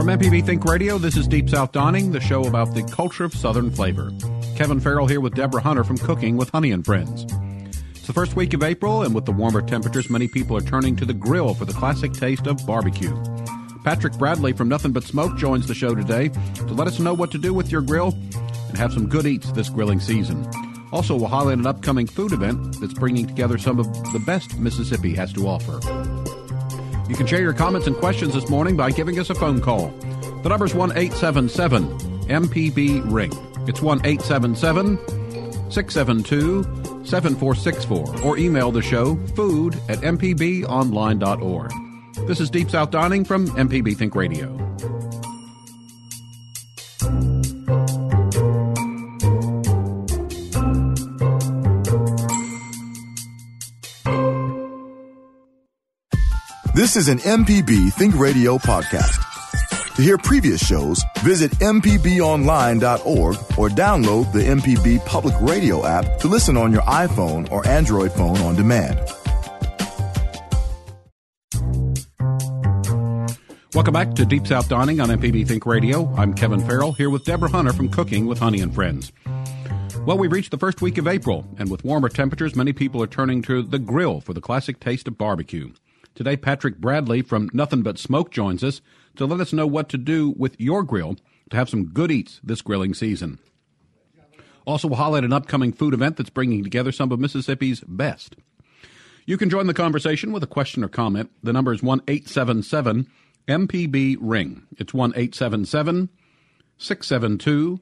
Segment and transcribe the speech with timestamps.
[0.00, 3.34] From MPB Think Radio, this is Deep South Dining, the show about the culture of
[3.34, 4.10] Southern flavor.
[4.56, 7.26] Kevin Farrell here with Deborah Hunter from Cooking with Honey and Friends.
[7.90, 10.96] It's the first week of April, and with the warmer temperatures, many people are turning
[10.96, 13.14] to the grill for the classic taste of barbecue.
[13.84, 17.30] Patrick Bradley from Nothing But Smoke joins the show today to let us know what
[17.32, 18.14] to do with your grill
[18.68, 20.50] and have some good eats this grilling season.
[20.92, 25.14] Also, we'll highlight an upcoming food event that's bringing together some of the best Mississippi
[25.14, 25.78] has to offer.
[27.10, 29.88] You can share your comments and questions this morning by giving us a phone call.
[30.44, 33.32] The number is 1 877 MPB Ring.
[33.66, 34.96] It's 1 877
[35.72, 36.62] 672
[37.04, 41.72] 7464 or email the show food at mpbonline.org.
[42.28, 44.56] This is Deep South Dining from MPB Think Radio.
[56.90, 59.94] This is an MPB Think Radio podcast.
[59.94, 66.56] To hear previous shows, visit MPBOnline.org or download the MPB Public Radio app to listen
[66.56, 68.98] on your iPhone or Android phone on demand.
[73.72, 76.12] Welcome back to Deep South Dining on MPB Think Radio.
[76.16, 79.12] I'm Kevin Farrell here with Deborah Hunter from Cooking with Honey and Friends.
[80.04, 83.06] Well, we've reached the first week of April, and with warmer temperatures, many people are
[83.06, 85.70] turning to the grill for the classic taste of barbecue.
[86.14, 88.80] Today, Patrick Bradley from Nothing But Smoke joins us
[89.16, 91.16] to let us know what to do with your grill
[91.50, 93.38] to have some good eats this grilling season.
[94.66, 98.36] Also, we'll highlight an upcoming food event that's bringing together some of Mississippi's best.
[99.26, 101.30] You can join the conversation with a question or comment.
[101.42, 103.06] The number is 1 877
[103.48, 104.66] MPB Ring.
[104.78, 106.08] It's 1 877
[106.78, 107.80] 672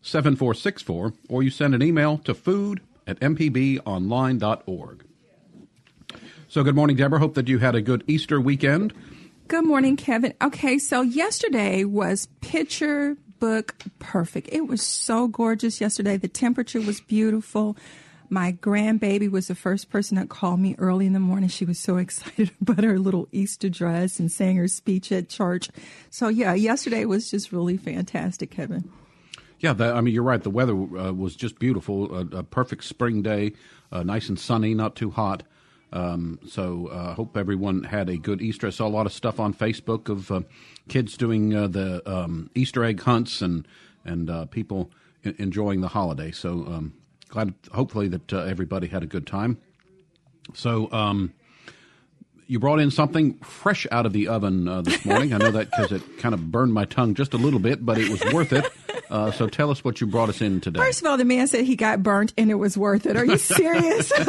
[0.00, 5.04] 7464, or you send an email to food at mpbonline.org.
[6.50, 7.18] So, good morning, Deborah.
[7.18, 8.94] Hope that you had a good Easter weekend.
[9.48, 10.32] Good morning, Kevin.
[10.40, 14.48] Okay, so yesterday was picture book perfect.
[14.50, 16.16] It was so gorgeous yesterday.
[16.16, 17.76] The temperature was beautiful.
[18.30, 21.50] My grandbaby was the first person that called me early in the morning.
[21.50, 25.68] She was so excited about her little Easter dress and saying her speech at church.
[26.08, 28.90] So, yeah, yesterday was just really fantastic, Kevin.
[29.60, 30.42] Yeah, the, I mean, you're right.
[30.42, 32.16] The weather uh, was just beautiful.
[32.16, 33.52] A, a perfect spring day,
[33.92, 35.42] uh, nice and sunny, not too hot.
[35.92, 38.66] Um, so I uh, hope everyone had a good Easter.
[38.66, 40.42] I saw a lot of stuff on Facebook of uh,
[40.88, 43.66] kids doing uh, the um, Easter egg hunts and
[44.04, 44.90] and uh, people
[45.22, 46.30] enjoying the holiday.
[46.30, 46.94] So um,
[47.28, 49.58] glad, hopefully, that uh, everybody had a good time.
[50.54, 51.34] So um,
[52.48, 55.34] you brought in something fresh out of the oven uh, this morning.
[55.34, 57.98] I know that because it kind of burned my tongue just a little bit, but
[57.98, 58.66] it was worth it.
[59.10, 60.80] Uh, so tell us what you brought us in today.
[60.80, 63.16] First of all, the man said he got burnt and it was worth it.
[63.16, 64.12] Are you serious?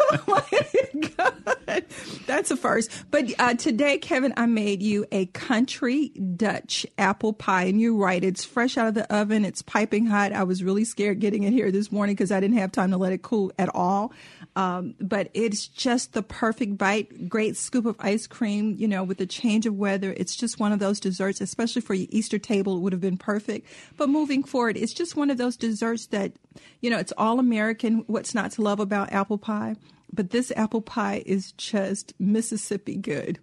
[2.26, 2.92] That's a first.
[3.10, 7.64] But uh, today, Kevin, I made you a country Dutch apple pie.
[7.64, 10.32] And you're right, it's fresh out of the oven, it's piping hot.
[10.32, 12.98] I was really scared getting it here this morning because I didn't have time to
[12.98, 14.14] let it cool at all.
[14.60, 17.30] Um, but it's just the perfect bite.
[17.30, 20.14] Great scoop of ice cream, you know, with the change of weather.
[20.18, 23.16] It's just one of those desserts, especially for your Easter table, it would have been
[23.16, 23.68] perfect.
[23.96, 26.34] But moving forward, it's just one of those desserts that,
[26.82, 28.04] you know, it's all American.
[28.08, 29.78] What's not to love about apple pie?
[30.12, 33.40] But this apple pie is just Mississippi good.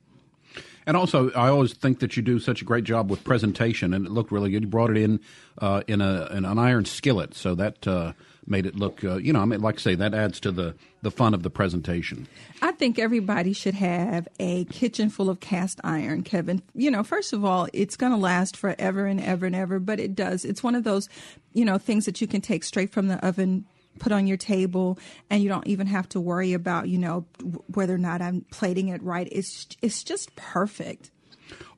[0.87, 4.07] And also, I always think that you do such a great job with presentation, and
[4.07, 4.63] it looked really good.
[4.63, 5.21] You brought it in
[5.59, 8.13] uh, in, a, in an iron skillet, so that uh,
[8.47, 10.75] made it look, uh, you know, I mean, like I say, that adds to the,
[11.03, 12.27] the fun of the presentation.
[12.63, 16.63] I think everybody should have a kitchen full of cast iron, Kevin.
[16.75, 20.01] You know, first of all, it's going to last forever and ever and ever, but
[20.01, 20.45] it does.
[20.45, 21.09] It's one of those,
[21.53, 23.67] you know, things that you can take straight from the oven
[23.99, 24.99] put on your table
[25.31, 27.25] and you don't even have to worry about you know
[27.73, 31.11] whether or not i'm plating it right it's it's just perfect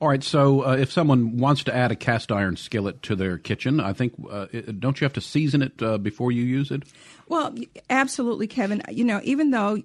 [0.01, 0.23] all right.
[0.23, 3.93] So, uh, if someone wants to add a cast iron skillet to their kitchen, I
[3.93, 4.47] think uh,
[4.79, 6.83] don't you have to season it uh, before you use it?
[7.27, 7.53] Well,
[7.89, 8.81] absolutely, Kevin.
[8.89, 9.83] You know, even though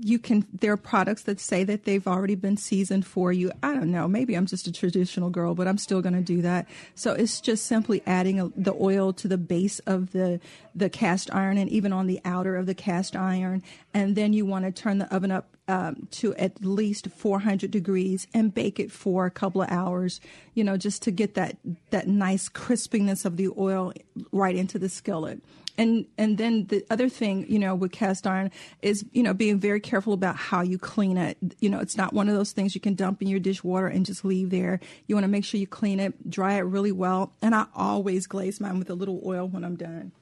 [0.00, 3.50] you can, there are products that say that they've already been seasoned for you.
[3.62, 4.08] I don't know.
[4.08, 6.68] Maybe I'm just a traditional girl, but I'm still going to do that.
[6.94, 10.40] So it's just simply adding a, the oil to the base of the
[10.74, 13.62] the cast iron and even on the outer of the cast iron,
[13.94, 18.26] and then you want to turn the oven up um, to at least 400 degrees
[18.34, 20.20] and bake it for a couple of hours.
[20.54, 21.56] You know, just to get that
[21.90, 23.94] that nice crispiness of the oil
[24.32, 25.40] right into the skillet.
[25.78, 28.50] And and then the other thing you know with cast iron
[28.82, 31.38] is you know being very careful about how you clean it.
[31.60, 34.04] You know it's not one of those things you can dump in your dishwater and
[34.04, 34.78] just leave there.
[35.06, 38.26] You want to make sure you clean it dry it really well and i always
[38.26, 40.12] glaze mine with a little oil when i'm done.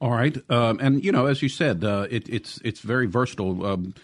[0.00, 3.66] All right um, and you know as you said uh, it, it's it's very versatile.
[3.66, 3.94] Um,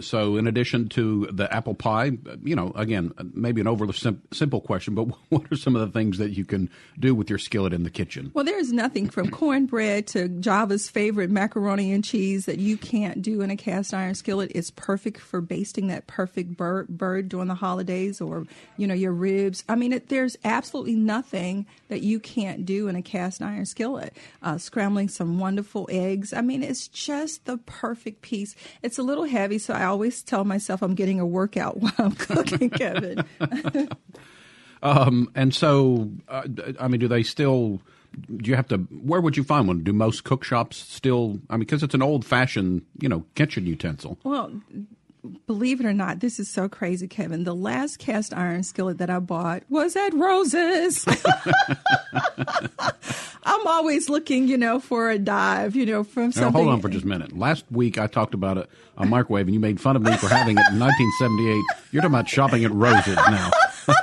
[0.00, 4.60] so, in addition to the apple pie, you know, again, maybe an overly sim- simple
[4.60, 7.72] question, but what are some of the things that you can do with your skillet
[7.72, 8.30] in the kitchen?
[8.34, 13.40] Well, there's nothing from cornbread to Java's favorite macaroni and cheese that you can't do
[13.40, 14.52] in a cast iron skillet.
[14.54, 18.46] It's perfect for basting that perfect bird, bird during the holidays or,
[18.76, 19.64] you know, your ribs.
[19.68, 24.14] I mean, it, there's absolutely nothing that you can't do in a cast iron skillet.
[24.42, 26.32] Uh, scrambling some wonderful eggs.
[26.32, 28.54] I mean, it's just the perfect piece.
[28.82, 32.12] It's a little heavy, so I always tell myself I'm getting a workout while I'm
[32.12, 33.24] cooking, Kevin.
[34.82, 36.42] um, and so, uh,
[36.78, 37.80] I mean, do they still?
[38.36, 38.76] Do you have to?
[38.76, 39.82] Where would you find one?
[39.82, 41.40] Do most cook shops still?
[41.48, 44.18] I mean, because it's an old-fashioned, you know, kitchen utensil.
[44.24, 44.52] Well,
[45.46, 47.44] believe it or not, this is so crazy, Kevin.
[47.44, 51.04] The last cast iron skillet that I bought was at Rose's.
[53.42, 56.52] I'm always looking, you know, for a dive, you know, from something.
[56.52, 57.36] Now, hold on for just a minute.
[57.36, 60.28] Last week I talked about a, a microwave, and you made fun of me for
[60.28, 61.62] having it in 1978.
[61.90, 63.50] You're talking about shopping at Rose's now.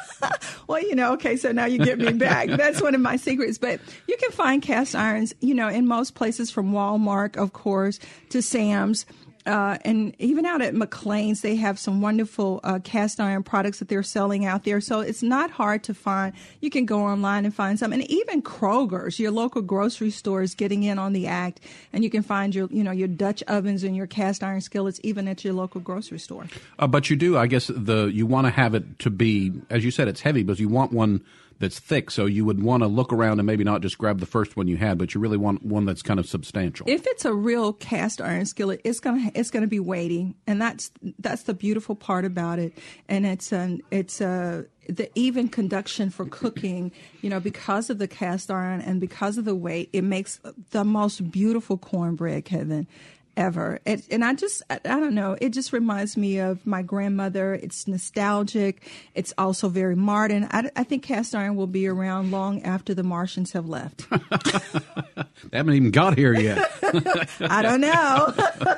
[0.68, 2.50] well, you know, okay, so now you get me back.
[2.50, 3.58] That's one of my secrets.
[3.58, 8.00] But you can find cast irons, you know, in most places from Walmart, of course,
[8.30, 9.06] to Sam's
[9.48, 13.88] uh, and even out at McLean's, they have some wonderful uh, cast iron products that
[13.88, 14.82] they're selling out there.
[14.82, 16.34] So it's not hard to find.
[16.62, 20.84] You can go online and find some, and even Kroger's, your local grocery stores, getting
[20.84, 21.62] in on the act,
[21.94, 25.00] and you can find your, you know, your Dutch ovens and your cast iron skillets
[25.04, 26.46] even at your local grocery store.
[26.78, 29.86] Uh, but you do, I guess, the you want to have it to be, as
[29.86, 31.22] you said, it's heavy, but you want one
[31.60, 32.12] that's thick.
[32.12, 34.68] So you would want to look around and maybe not just grab the first one
[34.68, 36.86] you had, but you really want one that's kind of substantial.
[36.90, 40.92] If it's a real cast iron skillet, it's gonna it's gonna be weighty, and that's
[41.20, 42.74] that's the beautiful part about it.
[43.08, 48.08] And it's an it's a the even conduction for cooking, you know, because of the
[48.08, 50.40] cast iron and because of the weight, it makes
[50.72, 52.88] the most beautiful cornbread, Kevin
[53.38, 53.80] ever.
[53.86, 57.54] It, and I just, I, I, don't know, it just reminds me of my grandmother.
[57.54, 58.86] It's nostalgic.
[59.16, 60.48] It's also very modern.
[60.52, 64.10] I, I think cast iron will be around long after the Martians have left.
[64.10, 66.70] they haven't even got here yet.
[67.40, 68.34] I don't know.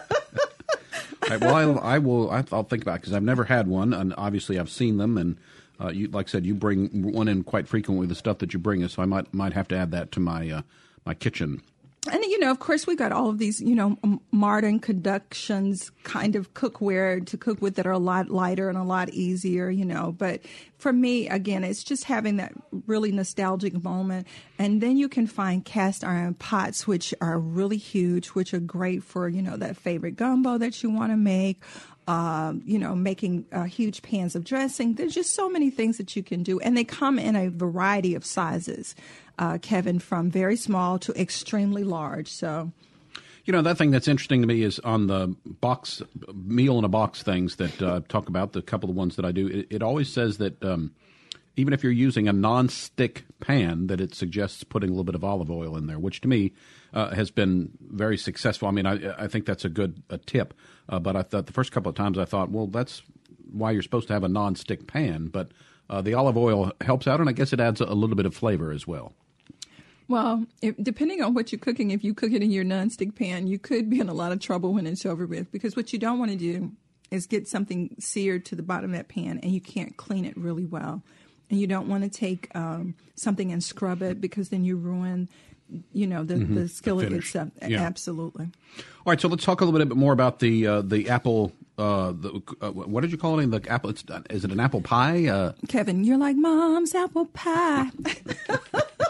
[1.29, 2.29] right, well, I'll, I will.
[2.29, 5.17] I'll think about it because I've never had one, and obviously I've seen them.
[5.17, 5.37] And
[5.79, 8.05] uh, you, like I said, you bring one in quite frequently.
[8.07, 10.19] The stuff that you bring us, so I might might have to add that to
[10.19, 10.61] my uh,
[11.05, 11.61] my kitchen
[12.07, 13.97] and you know, of course, we got all of these, you know,
[14.31, 18.83] modern conductions kind of cookware to cook with that are a lot lighter and a
[18.83, 20.13] lot easier, you know.
[20.13, 20.41] But
[20.77, 22.53] for me, again, it's just having that
[22.87, 24.27] really nostalgic moment.
[24.57, 29.03] And then you can find cast iron pots, which are really huge, which are great
[29.03, 31.61] for, you know, that favorite gumbo that you want to make.
[32.09, 34.95] Um, you know, making uh, huge pans of dressing.
[34.95, 38.15] There's just so many things that you can do, and they come in a variety
[38.15, 38.95] of sizes
[39.39, 42.27] uh, Kevin, from very small to extremely large.
[42.27, 42.71] So.
[43.45, 46.03] You know, that thing that's interesting to me is on the box,
[46.33, 49.31] meal in a box things that uh, talk about, the couple of ones that I
[49.31, 50.91] do, it, it always says that um,
[51.59, 55.23] even if you're using a non-stick pan, that it suggests putting a little bit of
[55.23, 56.53] olive oil in there, which to me
[56.93, 58.67] uh, has been very successful.
[58.67, 60.53] I mean, I, I think that's a good a tip,
[60.87, 63.01] uh, but I thought the first couple of times I thought, well, that's
[63.51, 65.51] why you're supposed to have a non-stick pan, but
[65.89, 68.25] uh, the olive oil helps out, and I guess it adds a, a little bit
[68.25, 69.13] of flavor as well.
[70.07, 73.45] Well, if, depending on what you're cooking, if you cook it in your nonstick pan,
[73.45, 75.99] you could be in a lot of trouble when it's over with because what you
[75.99, 76.71] don't want to do
[77.11, 80.35] is get something seared to the bottom of that pan and you can't clean it
[80.35, 81.03] really well.
[81.49, 85.29] And you don't want to take um, something and scrub it because then you ruin
[85.93, 86.55] you know the, mm-hmm.
[86.55, 87.49] the skillet the itself.
[87.65, 87.81] Yeah.
[87.81, 88.45] Absolutely.
[88.45, 91.51] All right, so let's talk a little bit more about the uh, the apple.
[91.77, 93.43] Uh, the, uh, what did you call it?
[93.43, 93.89] in The apple?
[94.29, 95.27] is it an apple pie?
[95.27, 97.89] Uh, Kevin, you're like mom's apple pie.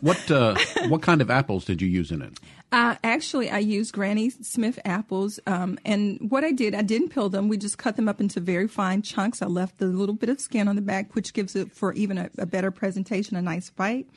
[0.00, 0.56] What uh,
[0.88, 2.38] what kind of apples did you use in it?
[2.72, 7.28] Uh, actually, I used Granny Smith apples, um, and what I did, I didn't peel
[7.28, 7.48] them.
[7.48, 9.42] We just cut them up into very fine chunks.
[9.42, 12.18] I left the little bit of skin on the back, which gives it for even
[12.18, 14.08] a, a better presentation, a nice bite.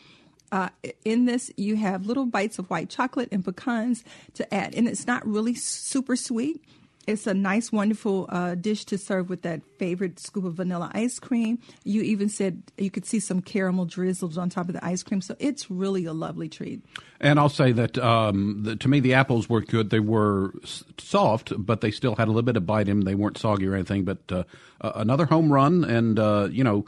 [0.51, 0.69] Uh,
[1.05, 4.03] in this, you have little bites of white chocolate and pecans
[4.33, 6.63] to add, and it's not really super sweet.
[7.07, 11.19] It's a nice, wonderful uh, dish to serve with that favorite scoop of vanilla ice
[11.19, 11.59] cream.
[11.85, 15.21] You even said you could see some caramel drizzles on top of the ice cream,
[15.21, 16.83] so it's really a lovely treat.
[17.21, 19.89] And I'll say that um, the, to me, the apples were good.
[19.89, 20.53] They were
[20.97, 23.01] soft, but they still had a little bit of bite in them.
[23.05, 24.03] They weren't soggy or anything.
[24.03, 24.43] But uh,
[24.81, 26.85] another home run, and uh, you know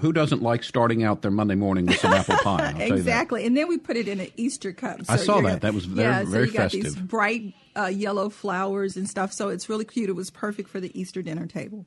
[0.00, 2.74] who doesn't like starting out their Monday morning with some apple pie?
[2.78, 5.04] exactly, and then we put it in an Easter cup.
[5.06, 5.62] So I saw that.
[5.62, 6.82] That was very, yeah, so very you festive.
[6.82, 9.32] got these bright uh, yellow flowers and stuff.
[9.32, 10.10] So it's really cute.
[10.10, 11.86] It was perfect for the Easter dinner table.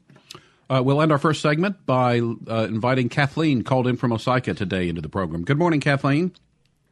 [0.70, 4.90] Uh, we'll end our first segment by uh, inviting Kathleen, called in from Osyka today,
[4.90, 5.44] into the program.
[5.44, 6.32] Good morning, Kathleen.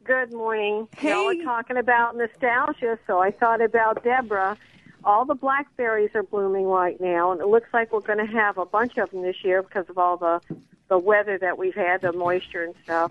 [0.04, 0.86] Good morning.
[0.96, 1.10] Hey.
[1.10, 4.56] Y'all are talking about nostalgia, so I thought about Deborah.
[5.04, 8.58] All the blackberries are blooming right now, and it looks like we're going to have
[8.58, 10.40] a bunch of them this year because of all the
[10.88, 13.10] the weather that we've had, the moisture and stuff.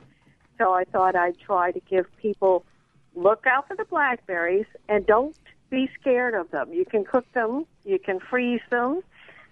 [0.60, 2.66] So I thought I'd try to give people
[3.16, 5.36] look out for the blackberries and don't
[5.70, 6.72] be scared of them.
[6.72, 9.02] You can cook them, you can freeze them,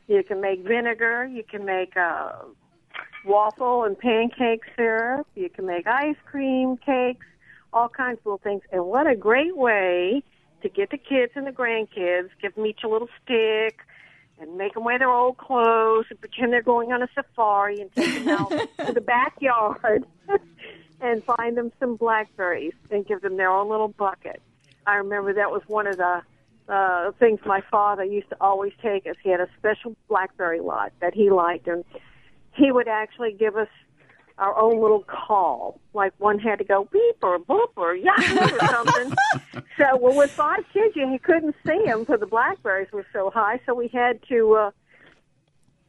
[0.08, 2.34] you can make vinegar, you can make uh,
[3.26, 7.26] waffle and pancake syrup, you can make ice cream, cakes,
[7.74, 8.62] all kinds of little things.
[8.72, 10.24] And what a great way
[10.62, 13.80] to get the kids and the grandkids, give them each a little stick,
[14.40, 17.92] and make them wear their old clothes and pretend they're going on a safari and
[17.94, 18.50] take them out
[18.86, 20.06] to the backyard
[21.02, 24.42] and find them some blackberries and give them their own little bucket.
[24.88, 26.22] I remember that was one of the
[26.68, 29.16] uh, things my father used to always take us.
[29.24, 31.84] He had a special blackberry lot that he liked, and
[32.54, 33.68] he would actually give us
[34.42, 35.80] our own little call.
[35.94, 39.14] Like one had to go beep or boop or yahoo or something.
[39.78, 43.62] so, well, with five kids, you couldn't see them because the blackberries were so high.
[43.66, 44.72] So we had to, uh,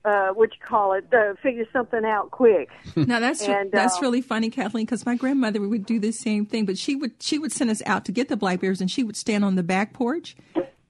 [0.05, 2.69] uh, what you call it, uh, figure something out quick.
[2.97, 6.45] Now that's And, that's uh, really funny, Kathleen, because my grandmother would do the same
[6.45, 9.03] thing, but she would she would send us out to get the blackberries, and she
[9.03, 10.37] would stand on the back porch,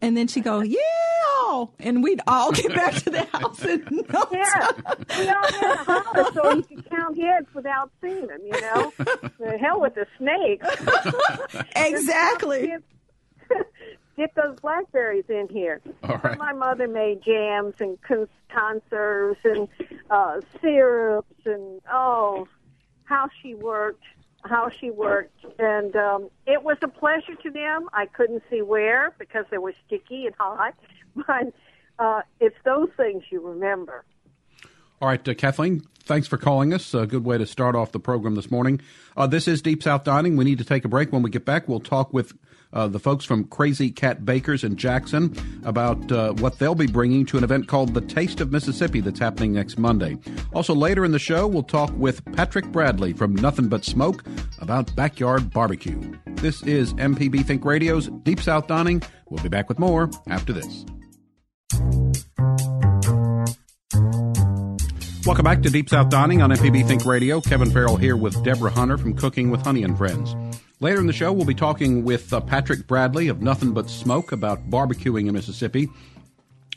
[0.03, 0.79] and then she'd go, "Yeah,"
[1.81, 4.69] and we'd all get back to the house in no Yeah,
[5.19, 8.41] we all had a holler so you could count heads without seeing them.
[8.45, 8.93] You know,
[9.39, 10.67] the hell with the snakes.
[11.77, 12.67] Exactly.
[12.69, 12.83] Get,
[14.17, 15.81] get those blackberries in here.
[16.05, 16.39] All right.
[16.39, 19.69] My mother made jams and con- conserves and
[20.11, 22.49] uh, syrups and oh,
[23.05, 24.05] how she worked,
[24.45, 27.89] how she worked, and um, it was a pleasure to them.
[27.93, 30.75] I couldn't see where because they were sticky and hot,
[31.17, 31.53] but
[31.99, 34.05] uh, it's those things you remember.
[35.03, 36.95] All right, uh, Kathleen, thanks for calling us.
[36.95, 38.81] A good way to start off the program this morning.
[39.17, 40.37] Uh, this is Deep South Dining.
[40.37, 41.13] We need to take a break.
[41.13, 42.33] When we get back, we'll talk with
[42.73, 47.27] uh, the folks from Crazy Cat Bakers in Jackson about uh, what they'll be bringing
[47.27, 50.19] to an event called The Taste of Mississippi that's happening next Monday.
[50.55, 54.23] Also, later in the show, we'll talk with Patrick Bradley from Nothing But Smoke
[54.61, 56.01] about backyard barbecue.
[56.27, 59.03] This is MPB Think Radio's Deep South Dining.
[59.31, 60.87] We'll be back with more after this.
[65.33, 67.41] Welcome back to Deep South Dining on MPB Think Radio.
[67.41, 70.37] Kevin Farrell here with Deborah Hunter from Cooking with Honey and Friends.
[70.79, 74.31] Later in the show, we'll be talking with uh, Patrick Bradley of Nothing But Smoke
[74.31, 75.89] about barbecuing in Mississippi.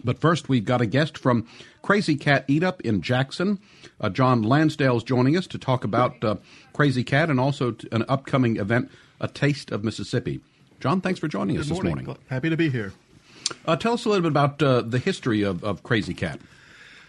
[0.05, 1.45] But first, we've got a guest from
[1.81, 3.59] Crazy Cat Eat Up in Jackson.
[3.99, 6.37] Uh, John Lansdale's joining us to talk about uh,
[6.71, 10.39] Crazy Cat and also t- an upcoming event, A Taste of Mississippi.
[10.79, 12.05] John, thanks for joining us Good this morning.
[12.05, 12.23] morning.
[12.29, 12.93] Happy to be here.
[13.65, 16.39] Uh, tell us a little bit about uh, the history of, of Crazy Cat.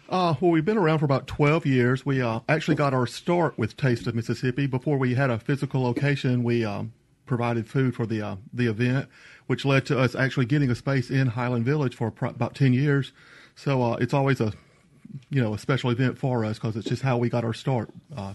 [0.08, 2.06] Uh, well, we've been around for about 12 years.
[2.06, 4.66] We uh, actually got our start with Taste of Mississippi.
[4.66, 6.92] Before we had a physical location, we um,
[7.26, 9.08] provided food for the uh, the event,
[9.48, 13.12] which led to us actually getting a space in Highland Village for about 10 years.
[13.56, 14.52] So uh, it's always a
[15.30, 17.90] you know a special event for us because it's just how we got our start.
[18.16, 18.34] Uh,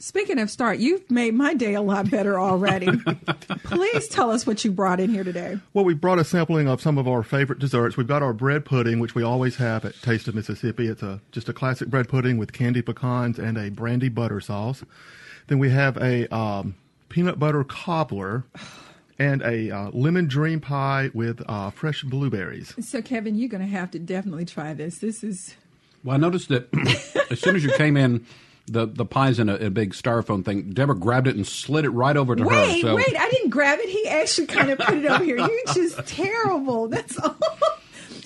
[0.00, 2.88] Speaking of start, you've made my day a lot better already.
[3.64, 5.58] Please tell us what you brought in here today.
[5.74, 7.96] Well, we brought a sampling of some of our favorite desserts.
[7.96, 10.86] We've got our bread pudding, which we always have at Taste of Mississippi.
[10.86, 14.84] It's a just a classic bread pudding with candied pecans and a brandy butter sauce.
[15.48, 16.76] Then we have a um,
[17.08, 18.44] peanut butter cobbler
[19.18, 22.72] and a uh, lemon dream pie with uh, fresh blueberries.
[22.86, 24.98] So, Kevin, you're going to have to definitely try this.
[24.98, 25.56] This is
[26.04, 26.68] Well, I noticed that
[27.30, 28.24] as soon as you came in,
[28.68, 30.70] the, the pie's in a, a big styrofoam thing.
[30.70, 32.48] Deborah grabbed it and slid it right over to her.
[32.48, 33.18] wait, So wait.
[33.18, 33.88] I didn't grab it.
[33.88, 35.36] He actually kind of put it over here.
[35.38, 36.88] You're just terrible.
[36.88, 37.36] That's all.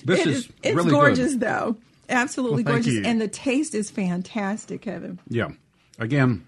[0.05, 1.39] This It is It's really gorgeous, good.
[1.41, 1.77] though.
[2.09, 3.03] Absolutely Well, gorgeous, you.
[3.05, 5.19] and the taste is fantastic, Kevin.
[5.29, 5.49] Yeah.
[5.99, 6.45] Again,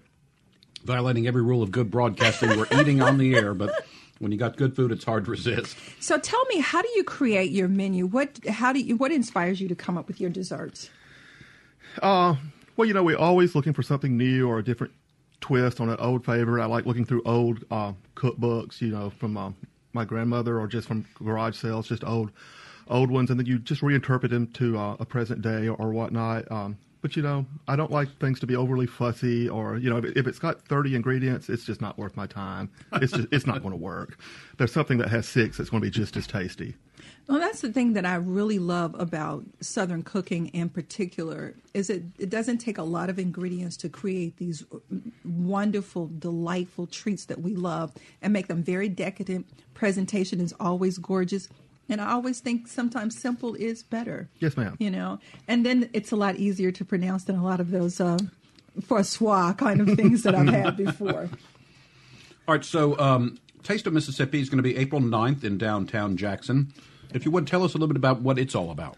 [0.84, 2.50] violating every rule of good broadcasting.
[2.50, 3.72] We're eating on the air, but
[4.18, 5.76] when you got good food, it's hard to resist.
[6.00, 8.06] So, tell me, how do you create your menu?
[8.06, 10.90] What, how do you, what inspires you to come up with your desserts?
[12.02, 12.34] Uh,
[12.76, 14.92] well, you know, we're always looking for something new or a different
[15.40, 16.62] twist on an old favorite.
[16.62, 19.50] I like looking through old uh, cookbooks, you know, from uh,
[19.92, 22.32] my grandmother or just from garage sales, just old,
[22.88, 25.92] old ones, and then you just reinterpret them to uh, a present day or, or
[25.92, 26.50] whatnot.
[26.50, 29.98] Um, but you know, I don't like things to be overly fussy, or you know,
[29.98, 32.68] if, if it's got thirty ingredients, it's just not worth my time.
[32.94, 34.18] It's just, it's not going to work.
[34.58, 36.74] There's something that has six that's going to be just as tasty.
[37.28, 42.04] Well, that's the thing that I really love about Southern cooking in particular is it
[42.18, 44.64] it doesn't take a lot of ingredients to create these
[45.24, 47.92] wonderful, delightful treats that we love
[48.22, 49.46] and make them very decadent.
[49.74, 51.48] Presentation is always gorgeous.
[51.88, 54.28] And I always think sometimes simple is better.
[54.38, 54.76] Yes, ma'am.
[54.78, 55.18] You know,
[55.48, 58.18] and then it's a lot easier to pronounce than a lot of those uh,
[58.82, 61.28] françois kind of things that I've had before.
[62.48, 66.16] All right, so um, Taste of Mississippi is going to be April 9th in downtown
[66.16, 66.72] Jackson.
[67.14, 68.96] If you would tell us a little bit about what it's all about.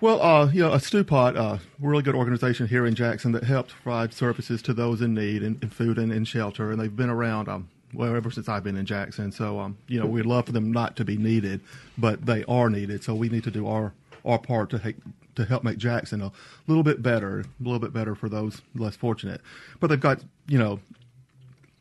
[0.00, 3.72] Well, uh, you know, a Stewpot, uh, really good organization here in Jackson that helps
[3.72, 7.68] provide services to those in need in food and shelter, and they've been around um,
[7.94, 9.30] well ever since I've been in Jackson.
[9.30, 11.60] So, um, you know, we'd love for them not to be needed,
[11.96, 13.04] but they are needed.
[13.04, 13.92] So we need to do our
[14.24, 14.96] our part to help
[15.36, 16.32] to help make Jackson a
[16.66, 19.40] little bit better, a little bit better for those less fortunate.
[19.80, 20.80] But they've got you know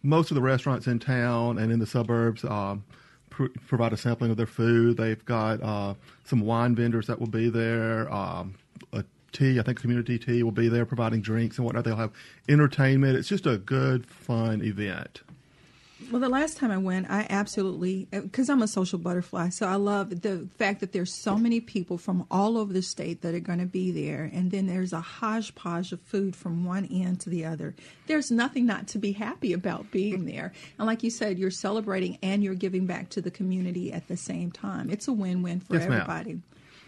[0.03, 2.43] most of the restaurants in town and in the suburbs.
[2.43, 2.83] Um,
[3.33, 4.97] pr- provide a sampling of their food.
[4.97, 8.11] They've got uh, some wine vendors that will be there.
[8.13, 8.55] Um,
[8.93, 11.83] a tea, I think community tea will be there providing drinks and whatnot.
[11.83, 12.13] They'll have
[12.47, 13.17] entertainment.
[13.17, 15.21] It's just a good, fun event.
[16.11, 19.75] Well, the last time I went, I absolutely because I'm a social butterfly, so I
[19.75, 23.39] love the fact that there's so many people from all over the state that are
[23.39, 27.29] going to be there, and then there's a hodgepodge of food from one end to
[27.29, 27.75] the other.
[28.07, 32.17] There's nothing not to be happy about being there, and like you said, you're celebrating
[32.21, 34.89] and you're giving back to the community at the same time.
[34.89, 36.01] It's a win-win for Yes, ma'am.
[36.01, 36.41] everybody.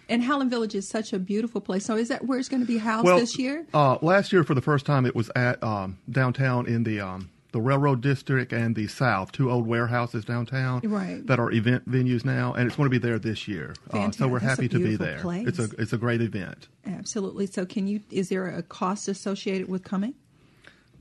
[0.08, 1.84] And Highland Village is such a beautiful place.
[1.86, 3.66] So, is that where it's going to be housed well, this year?
[3.74, 7.30] Uh, last year, for the first time, it was at um, downtown in the um,
[7.56, 11.26] the Railroad District and the South, two old warehouses downtown Right.
[11.26, 13.74] that are event venues now, and it's going to be there this year.
[13.92, 15.20] Uh, so we're That's happy to be there.
[15.20, 15.48] place.
[15.48, 16.68] It's a it's a great event.
[16.86, 17.46] Absolutely.
[17.46, 18.02] So, can you?
[18.12, 20.16] Is there a cost associated with coming?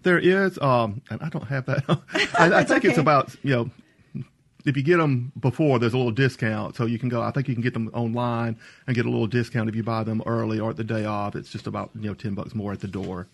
[0.04, 1.82] There is, um, and I don't have that.
[2.38, 3.50] I, I think it's about you
[4.14, 4.22] know,
[4.64, 7.20] if you get them before, there's a little discount, so you can go.
[7.20, 8.56] I think you can get them online
[8.86, 11.34] and get a little discount if you buy them early or at the day off.
[11.34, 13.26] It's just about you know ten bucks more at the door.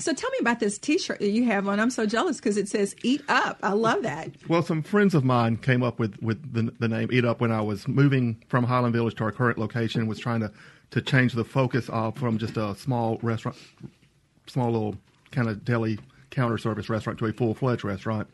[0.00, 1.78] So tell me about this T-shirt that you have on.
[1.78, 4.30] I'm so jealous because it says "Eat Up." I love that.
[4.48, 7.52] Well, some friends of mine came up with, with the, the name Eat Up when
[7.52, 10.06] I was moving from Highland Village to our current location.
[10.06, 10.50] Was trying to,
[10.90, 13.58] to change the focus off from just a small restaurant,
[14.46, 14.96] small little
[15.30, 15.98] kind of deli
[16.30, 18.28] counter service restaurant to a full fledged restaurant.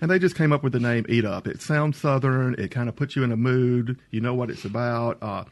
[0.00, 1.46] And they just came up with the name Eat Up.
[1.46, 2.54] It sounds southern.
[2.54, 3.98] It kind of puts you in a mood.
[4.10, 5.18] You know what it's about.
[5.20, 5.44] Uh,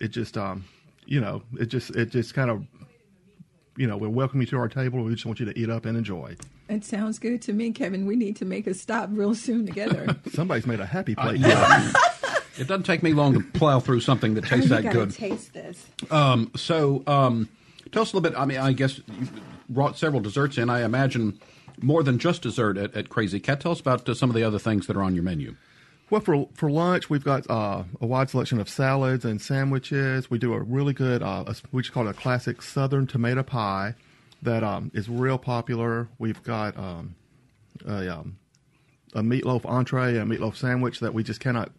[0.00, 0.64] it just, um,
[1.06, 2.64] you know, it just it just kind of,
[3.78, 5.02] you know, we welcome you to our table.
[5.04, 6.36] We just want you to eat up and enjoy.
[6.68, 8.06] It sounds good to me, Kevin.
[8.06, 10.16] We need to make a stop real soon together.
[10.32, 11.38] Somebody's made a happy plate.
[11.38, 11.92] yeah.
[12.58, 15.14] It doesn't take me long to plow through something that tastes you that gotta good.
[15.14, 15.86] taste this.
[16.10, 17.48] Um, so, um,
[17.92, 18.36] tell us a little bit.
[18.36, 19.28] I mean, I guess you
[19.68, 20.68] brought several desserts in.
[20.68, 21.38] I imagine
[21.80, 23.60] more than just dessert at, at Crazy Cat.
[23.60, 25.54] Tell us about uh, some of the other things that are on your menu.
[26.10, 30.30] Well, for for lunch, we've got uh, a wide selection of salads and sandwiches.
[30.30, 33.42] We do a really good, uh, a, we just call it a classic Southern tomato
[33.42, 33.94] pie
[34.40, 36.08] that um, is real popular.
[36.18, 37.14] We've got um,
[37.86, 38.38] a, um,
[39.12, 41.72] a meatloaf entree and a meatloaf sandwich that we just cannot.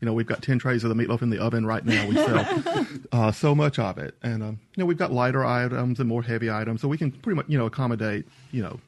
[0.00, 2.08] You know, we've got ten trays of the meatloaf in the oven right now.
[2.08, 2.64] We sell
[3.12, 6.22] uh, so much of it, and um, you know, we've got lighter items and more
[6.22, 8.80] heavy items, so we can pretty much you know accommodate you know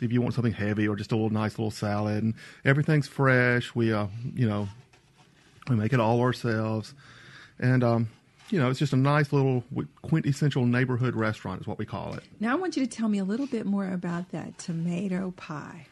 [0.00, 3.74] if you want something heavy or just a little nice little salad and everything's fresh
[3.74, 4.68] we uh you know
[5.68, 6.94] we make it all ourselves
[7.58, 8.08] and um
[8.50, 9.64] you know it's just a nice little
[10.02, 13.18] quintessential neighborhood restaurant is what we call it Now I want you to tell me
[13.18, 15.86] a little bit more about that tomato pie.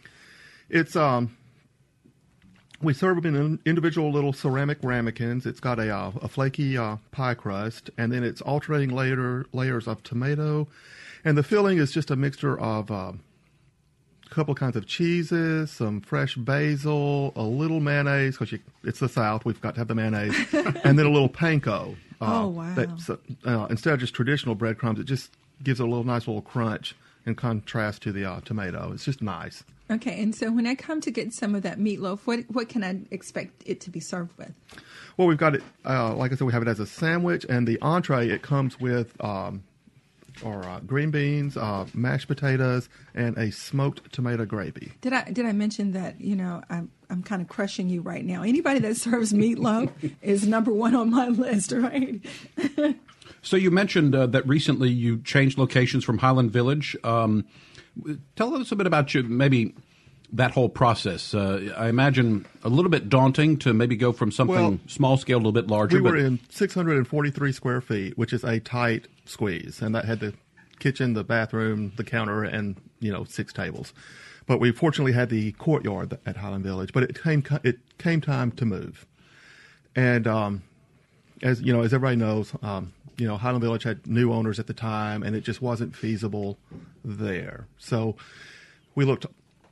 [0.69, 1.37] it's um
[2.83, 5.47] we serve them in individual little ceramic ramekins.
[5.47, 9.87] It's got a, uh, a flaky uh, pie crust, and then it's alternating layer layers
[9.89, 10.69] of tomato,
[11.25, 13.15] and the filling is just a mixture of uh, a
[14.35, 19.45] couple kinds of cheeses, some fresh basil, a little mayonnaise because it's the South.
[19.45, 21.97] We've got to have the mayonnaise, and then a little panko.
[22.21, 22.75] Uh, Oh, wow.
[22.75, 25.31] that's, uh, instead of just traditional breadcrumbs, it just
[25.63, 26.95] gives it a little nice little crunch
[27.27, 28.93] in contrast to the uh, tomato.
[28.93, 29.65] It's just nice.
[29.91, 32.83] Okay, and so when I come to get some of that meatloaf, what what can
[32.83, 34.55] I expect it to be served with?
[35.19, 35.63] Well, we've got it.
[35.85, 38.81] Uh, like I said, we have it as a sandwich, and the entree it comes
[38.81, 39.63] with um,
[40.43, 44.93] or uh, green beans, uh, mashed potatoes, and a smoked tomato gravy.
[45.01, 48.25] Did I did I mention that you know I'm I'm kind of crushing you right
[48.25, 48.43] now?
[48.43, 49.91] Anybody that serves meatloaf
[50.23, 52.21] is number one on my list, right?
[53.45, 56.97] So you mentioned uh, that recently you changed locations from Highland Village.
[57.05, 57.45] Um,
[58.37, 59.75] tell us a bit about you, maybe
[60.33, 61.35] that whole process.
[61.35, 65.39] Uh, I imagine a little bit daunting to maybe go from something Well, small scale
[65.39, 65.97] to a little bit larger.
[65.97, 70.21] We were but in 643 square feet, which is a tight squeeze, and that had
[70.21, 70.35] the
[70.79, 73.93] kitchen, the bathroom, the counter, and you know six tables.
[74.47, 76.93] But we fortunately had the courtyard at Highland Village.
[76.93, 79.07] But it came it came time to move,
[79.95, 80.63] and um,
[81.43, 84.67] as you know, as everybody knows, um, you know Highland Village had new owners at
[84.67, 86.59] the time, and it just wasn't feasible
[87.05, 87.67] there.
[87.79, 88.17] So
[88.95, 89.27] we looked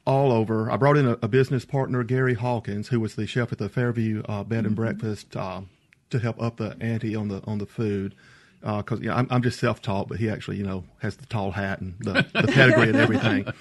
[0.04, 0.70] all over.
[0.70, 3.68] I brought in a, a business partner, Gary Hawkins, who was the chef at the
[3.68, 5.62] Fairview uh, Bed and Breakfast, uh,
[6.10, 8.14] to help up the ante on the on the food.
[8.60, 11.50] Because you know, I'm, I'm just self-taught, but he actually, you know, has the tall
[11.50, 13.46] hat and the, the pedigree and everything.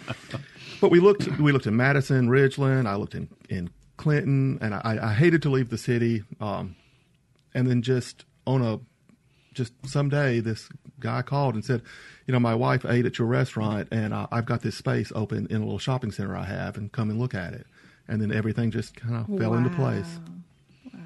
[0.79, 2.87] But we looked, we looked in Madison, Ridgeland.
[2.87, 6.23] I looked in in Clinton, and I, I hated to leave the city.
[6.39, 6.75] Um,
[7.53, 8.79] and then just on a
[9.53, 11.81] just someday this guy called and said,
[12.25, 15.47] you know, my wife ate at your restaurant, and uh, I've got this space open
[15.49, 17.67] in a little shopping center I have, and come and look at it.
[18.07, 20.19] And then everything just kind of fell into place.
[20.93, 20.99] Wow.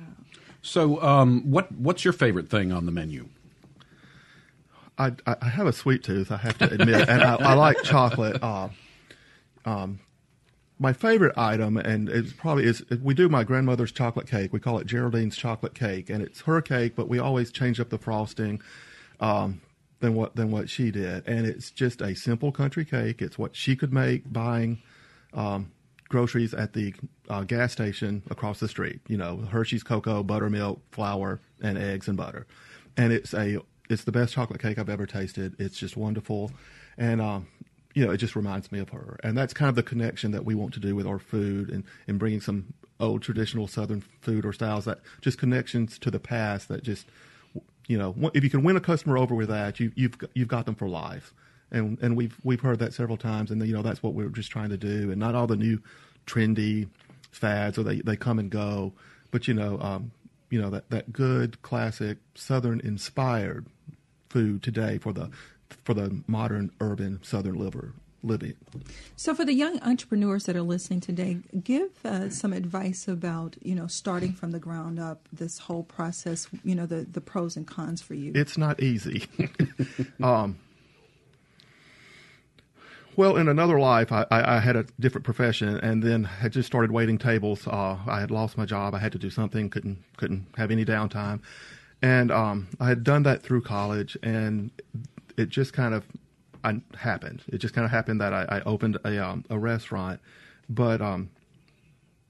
[0.61, 3.29] So, um, what what's your favorite thing on the menu?
[4.97, 8.41] I, I have a sweet tooth, I have to admit, and I, I like chocolate.
[8.41, 8.69] Uh,
[9.65, 9.99] um,
[10.77, 14.51] my favorite item, and it's probably is we do my grandmother's chocolate cake.
[14.51, 17.89] We call it Geraldine's chocolate cake, and it's her cake, but we always change up
[17.89, 18.61] the frosting
[19.19, 19.61] um,
[19.99, 21.25] than what than what she did.
[21.27, 23.21] And it's just a simple country cake.
[23.21, 24.81] It's what she could make buying
[25.33, 25.71] um,
[26.09, 26.93] groceries at the
[27.29, 28.99] uh, gas station across the street.
[29.07, 32.47] You know, Hershey's cocoa, buttermilk, flour, and eggs and butter.
[32.97, 35.55] And it's a it's the best chocolate cake I've ever tasted.
[35.57, 36.51] It's just wonderful,
[36.97, 37.47] and um,
[37.95, 39.17] you know, it just reminds me of her.
[39.23, 41.83] And that's kind of the connection that we want to do with our food and,
[42.07, 46.67] and bringing some old traditional Southern food or styles that just connections to the past
[46.67, 47.07] that just,
[47.87, 50.65] you know, if you can win a customer over with that, you, you've you've got
[50.65, 51.33] them for life.
[51.71, 54.51] And and we've we've heard that several times, and you know that's what we're just
[54.51, 55.09] trying to do.
[55.09, 55.81] And not all the new
[56.27, 56.89] trendy
[57.31, 58.93] fads or they, they come and go,
[59.31, 60.11] but you know, um,
[60.49, 63.65] you know that that good classic Southern inspired
[64.29, 65.29] food today for the
[65.83, 67.93] for the modern urban Southern liver
[68.25, 68.55] living.
[69.15, 73.75] So, for the young entrepreneurs that are listening today, give uh, some advice about you
[73.75, 75.27] know starting from the ground up.
[75.31, 78.31] This whole process, you know, the the pros and cons for you.
[78.35, 79.27] It's not easy.
[80.23, 80.57] um,
[83.15, 86.91] well, in another life, I, I, had a different profession, and then had just started
[86.91, 87.65] waiting tables.
[87.65, 88.93] Uh, I had lost my job.
[88.93, 89.69] I had to do something.
[89.69, 91.39] couldn't couldn't have any downtime,
[92.01, 94.71] and um, I had done that through college, and
[95.37, 96.05] it just kind of
[96.63, 97.43] I, happened.
[97.47, 100.19] It just kind of happened that I, I opened a um, a restaurant,
[100.67, 101.29] but um,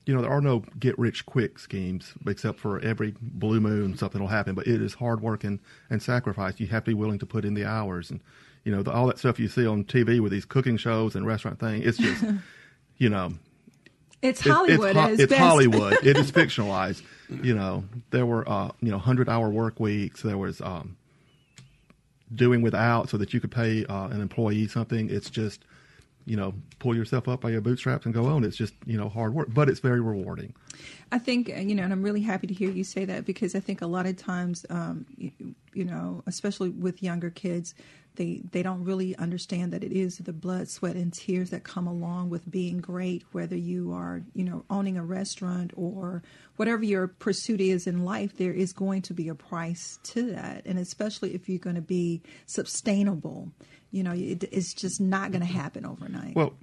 [0.06, 4.20] you know there are no get rich quick schemes except for every blue moon something
[4.20, 4.54] will happen.
[4.54, 6.60] But it is hard work and, and sacrifice.
[6.60, 8.20] You have to be willing to put in the hours and
[8.66, 11.26] you know the, all that stuff you see on TV with these cooking shows and
[11.26, 11.82] restaurant thing.
[11.84, 12.24] It's just
[12.98, 13.34] you know.
[14.22, 14.98] It's Hollywood.
[14.98, 15.94] It's, it's, it's Hollywood.
[16.04, 17.04] it is fictionalized.
[17.44, 20.24] You know, there were uh, you know hundred hour work weeks.
[20.24, 20.98] There was um,
[22.34, 25.10] doing without so that you could pay uh, an employee something.
[25.10, 25.66] It's just,
[26.26, 28.44] you know, pull yourself up by your bootstraps and go on.
[28.44, 30.54] It's just, you know, hard work, but it's very rewarding.
[31.12, 33.54] I think, uh, you know, and I'm really happy to hear you say that because
[33.54, 35.32] I think a lot of times, um, you,
[35.74, 37.76] you know, especially with younger kids,
[38.16, 41.88] they they don't really understand that it is the blood, sweat, and tears that come
[41.88, 43.24] along with being great.
[43.32, 46.24] Whether you are, you know, owning a restaurant or
[46.56, 50.66] whatever your pursuit is in life, there is going to be a price to that,
[50.66, 53.52] and especially if you're going to be sustainable.
[53.92, 56.36] You know, it, it's just not going to happen overnight.
[56.36, 56.54] Well,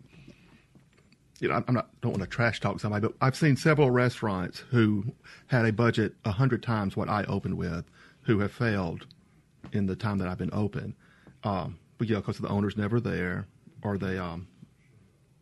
[1.43, 4.61] you know, I'm not don't want to trash talk somebody, but I've seen several restaurants
[4.71, 5.12] who
[5.49, 7.85] had a budget a hundred times what I opened with,
[8.23, 9.07] who have failed
[9.73, 10.95] in the time that I've been open.
[11.44, 13.46] Um, but yeah, because the owner's never there,
[13.83, 14.46] or they, um,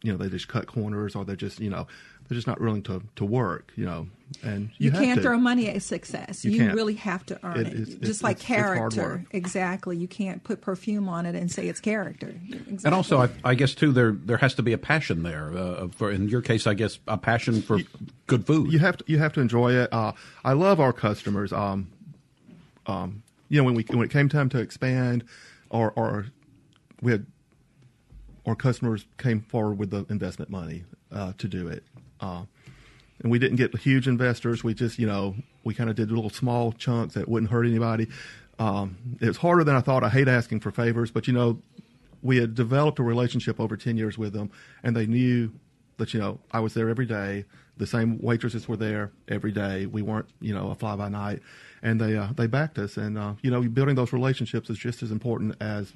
[0.02, 1.86] you know, they just cut corners, or they're just, you know,
[2.28, 4.06] they're just not willing to, to work, you know.
[4.44, 6.44] And you, you can't to, throw money at success.
[6.44, 7.66] You, you really have to earn it.
[7.72, 8.00] it.
[8.02, 9.96] just like character, exactly.
[9.96, 12.28] You can't put perfume on it and say it's character.
[12.48, 12.78] Exactly.
[12.84, 15.52] And also, I, I, guess too, there there has to be a passion there.
[15.52, 17.80] Uh, for in your case, I guess a passion for
[18.28, 18.72] good food.
[18.72, 19.92] You have to you have to enjoy it.
[19.92, 20.12] Uh,
[20.44, 21.52] I love our customers.
[21.52, 21.88] Um,
[22.86, 25.24] um, you know, when we when it came time to expand,
[25.70, 26.26] or or
[27.00, 27.26] we had
[28.46, 31.84] our customers came forward with the investment money uh, to do it.
[32.20, 32.44] Uh,
[33.22, 34.64] and we didn't get huge investors.
[34.64, 38.08] We just, you know, we kind of did little small chunks that wouldn't hurt anybody.
[38.58, 40.04] Um, it was harder than I thought.
[40.04, 41.60] I hate asking for favors, but you know,
[42.22, 44.50] we had developed a relationship over 10 years with them,
[44.82, 45.52] and they knew
[45.96, 47.44] that, you know, I was there every day.
[47.78, 49.86] The same waitresses were there every day.
[49.86, 51.40] We weren't, you know, a fly by night
[51.82, 52.96] and they uh, they backed us.
[52.96, 55.92] And uh, you know, building those relationships is just as important as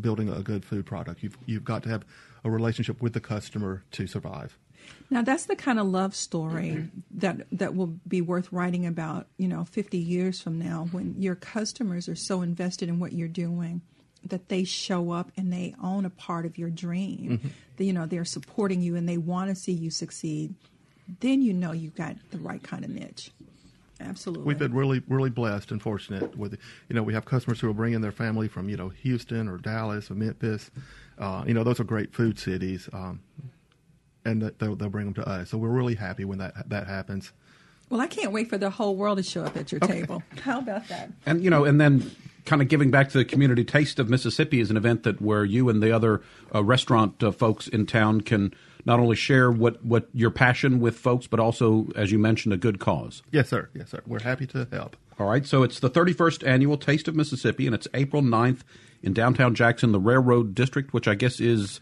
[0.00, 1.22] building a good food product.
[1.22, 2.04] You've you've got to have
[2.44, 4.58] a relationship with the customer to survive.
[5.10, 9.48] Now that's the kind of love story that that will be worth writing about, you
[9.48, 13.82] know, 50 years from now when your customers are so invested in what you're doing
[14.26, 17.40] that they show up and they own a part of your dream.
[17.42, 17.82] Mm-hmm.
[17.82, 20.54] You know, they're supporting you and they want to see you succeed.
[21.20, 23.30] Then you know you've got the right kind of niche.
[24.00, 24.44] Absolutely.
[24.44, 27.74] We've been really, really blessed and fortunate with, you know, we have customers who are
[27.74, 30.70] bringing their family from, you know, Houston or Dallas or Memphis.
[31.18, 33.20] Uh, you know, those are great food cities, um,
[34.24, 35.50] and they'll, they'll bring them to us.
[35.50, 37.32] So we're really happy when that that happens.
[37.90, 40.00] Well, I can't wait for the whole world to show up at your okay.
[40.00, 40.22] table.
[40.42, 41.10] How about that?
[41.26, 42.10] And you know, and then
[42.44, 43.64] kind of giving back to the community.
[43.64, 46.22] Taste of Mississippi is an event that where you and the other
[46.54, 48.54] uh, restaurant uh, folks in town can
[48.84, 52.56] not only share what, what your passion with folks, but also, as you mentioned, a
[52.56, 53.22] good cause.
[53.30, 53.68] Yes, sir.
[53.74, 54.02] Yes, sir.
[54.06, 54.96] We're happy to help.
[55.18, 58.60] All right, so it's the 31st annual Taste of Mississippi, and it's April 9th
[59.02, 61.80] in downtown Jackson, the Railroad District, which I guess is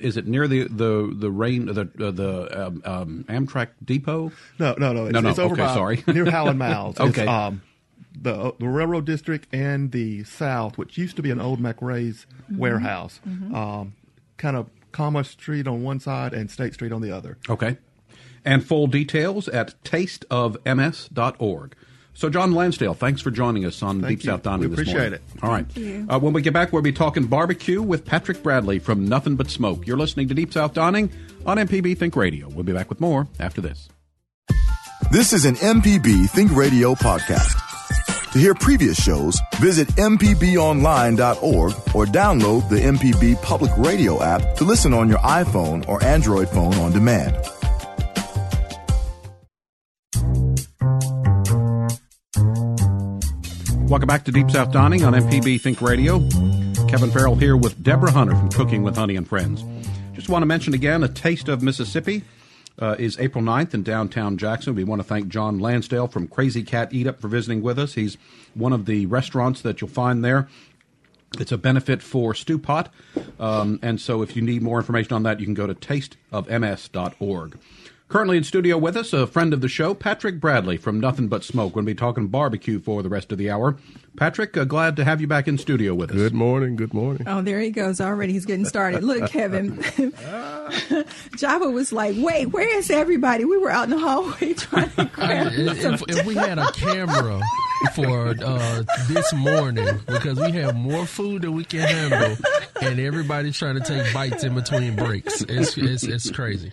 [0.00, 4.32] is it near the the the rain the uh, the um, um, Amtrak depot?
[4.58, 5.04] No, no, no.
[5.06, 6.04] It's, No, no, It's over okay, by, sorry.
[6.12, 6.98] near Hal & Mal's.
[6.98, 7.22] Okay.
[7.22, 7.62] It's, um,
[8.20, 13.20] the the railroad district and the south, which used to be an old McRae's warehouse,
[13.24, 13.94] um,
[14.38, 17.36] kind of Commerce Street on one side and State Street on the other.
[17.50, 17.76] Okay,
[18.44, 21.74] and full details at tasteofms.org.
[22.14, 24.30] So, John Lansdale, thanks for joining us on Thank Deep you.
[24.30, 25.20] South Dining We this appreciate morning.
[25.36, 25.42] it.
[25.44, 25.66] All right.
[25.70, 26.06] Thank you.
[26.08, 29.50] Uh, when we get back, we'll be talking barbecue with Patrick Bradley from Nothing But
[29.50, 29.86] Smoke.
[29.86, 31.10] You're listening to Deep South Dining
[31.44, 32.48] on MPB Think Radio.
[32.48, 33.90] We'll be back with more after this.
[35.12, 37.60] This is an MPB Think Radio podcast.
[38.36, 44.92] To hear previous shows, visit MPBOnline.org or download the MPB Public Radio app to listen
[44.92, 47.34] on your iPhone or Android phone on demand.
[53.88, 56.18] Welcome back to Deep South Dining on MPB Think Radio.
[56.88, 59.64] Kevin Farrell here with Deborah Hunter from Cooking with Honey and Friends.
[60.12, 62.22] Just want to mention again, A Taste of Mississippi
[62.78, 64.74] uh, is April 9th in downtown Jackson.
[64.74, 67.94] We want to thank John Lansdale from Crazy Cat Eat Up for visiting with us.
[67.94, 68.16] He's
[68.54, 70.48] one of the restaurants that you'll find there.
[71.38, 72.88] It's a benefit for Stewpot.
[73.38, 77.58] Um, and so if you need more information on that, you can go to tasteofms.org.
[78.08, 81.42] Currently in studio with us, a friend of the show, Patrick Bradley from Nothing But
[81.42, 81.70] Smoke.
[81.72, 83.78] We're going to be talking barbecue for the rest of the hour.
[84.16, 86.16] Patrick, uh, glad to have you back in studio with us.
[86.16, 86.76] Good morning.
[86.76, 87.26] Good morning.
[87.26, 88.32] Oh, there he goes already.
[88.32, 89.02] He's getting started.
[89.02, 89.82] Look, Kevin.
[91.36, 93.44] Java was like, wait, where is everybody?
[93.44, 96.70] We were out in the hallway trying to grab some if, if we had a
[96.70, 97.40] camera
[97.94, 102.36] for uh, this morning, because we have more food than we can handle,
[102.80, 105.42] and everybody's trying to take bites in between breaks.
[105.42, 106.70] It's it's, it's crazy.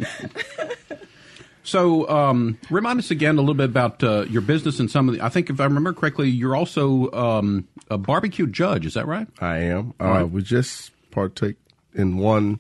[1.63, 5.15] So, um, remind us again a little bit about uh, your business and some of
[5.15, 5.21] the.
[5.21, 8.85] I think, if I remember correctly, you're also um, a barbecue judge.
[8.85, 9.27] Is that right?
[9.39, 9.93] I am.
[9.99, 10.23] Uh, right.
[10.23, 11.55] We just partake
[11.93, 12.59] in one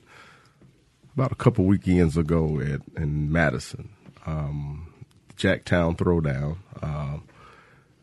[1.15, 3.89] about a couple weekends ago at in Madison,
[4.25, 4.93] um,
[5.37, 7.23] Jacktown Throwdown, um,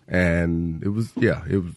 [0.06, 1.74] and it was yeah, it was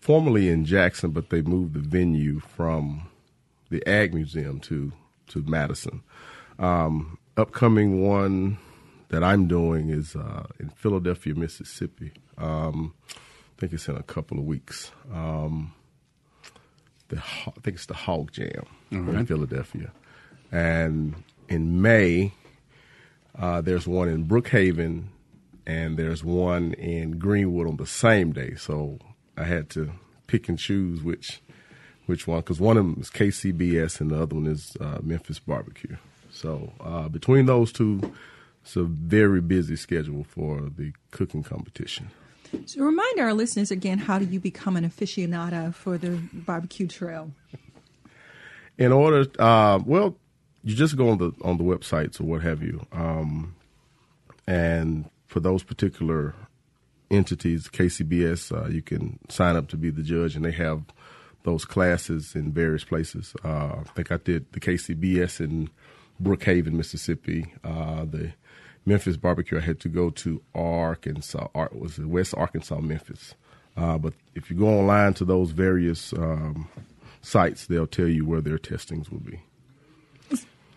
[0.00, 3.08] formerly in Jackson, but they moved the venue from
[3.70, 4.92] the Ag Museum to
[5.28, 6.02] to Madison.
[6.58, 8.58] Um, upcoming one
[9.08, 12.12] that I'm doing is uh, in Philadelphia, Mississippi.
[12.38, 14.90] Um, I think it's in a couple of weeks.
[15.12, 15.72] Um,
[17.08, 19.92] the I think it's the Hog Jam in Philadelphia,
[20.50, 21.14] and
[21.48, 22.32] in May
[23.38, 25.04] uh, there's one in Brookhaven,
[25.66, 28.54] and there's one in Greenwood on the same day.
[28.56, 28.98] So
[29.36, 29.92] I had to
[30.26, 31.40] pick and choose which
[32.06, 35.38] which one because one of them is KCBS and the other one is uh, Memphis
[35.38, 35.96] Barbecue.
[36.36, 38.00] So uh, between those two,
[38.62, 42.10] it's a very busy schedule for the cooking competition.
[42.66, 47.32] So remind our listeners again, how do you become an aficionado for the barbecue trail?
[48.78, 50.16] in order uh, well
[50.62, 53.54] you just go on the on the websites or what have you um,
[54.46, 56.34] and for those particular
[57.10, 60.82] entities kcbs uh, you can sign up to be the judge and they have
[61.44, 65.70] those classes in various places uh, i think i did the kcbs in
[66.22, 68.32] brookhaven mississippi uh, the
[68.84, 73.34] memphis barbecue i had to go to arkansas Ar- was it west arkansas memphis
[73.76, 76.68] uh, but if you go online to those various um,
[77.20, 79.40] sites, they'll tell you where their testings will be.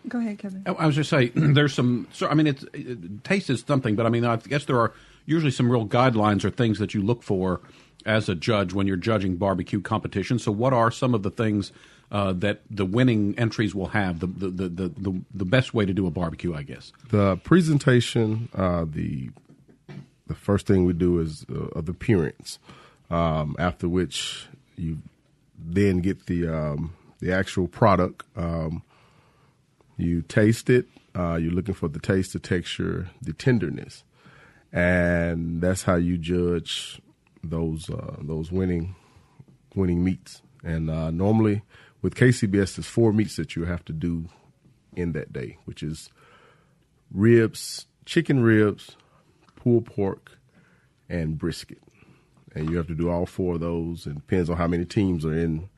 [0.08, 0.63] Go ahead, Kevin.
[0.65, 2.08] I was just say there's some.
[2.12, 4.93] So I mean, it's it, taste is something, but I mean, I guess there are
[5.25, 7.62] usually some real guidelines or things that you look for
[8.06, 10.43] as a judge when you're judging barbecue competitions.
[10.43, 11.71] So, what are some of the things
[12.12, 14.19] uh, that the winning entries will have?
[14.19, 16.91] The the, the the the best way to do a barbecue, I guess.
[17.10, 19.30] The presentation, uh, the
[20.28, 22.60] the first thing we do is uh, the appearance.
[23.12, 25.00] Um, after which you
[25.58, 28.24] then get the um, the actual product.
[28.36, 28.84] Um,
[29.98, 30.88] you taste it.
[31.15, 34.04] Uh, you're looking for the taste, the texture, the tenderness,
[34.72, 37.02] and that's how you judge
[37.43, 38.95] those uh, those winning
[39.76, 40.41] winning meats.
[40.63, 41.62] And uh, normally
[42.01, 44.29] with KCBS, there's four meats that you have to do
[44.95, 46.09] in that day, which is
[47.12, 48.95] ribs, chicken ribs,
[49.55, 50.31] pulled pork,
[51.09, 51.81] and brisket.
[52.55, 54.05] And you have to do all four of those.
[54.05, 55.69] And depends on how many teams are in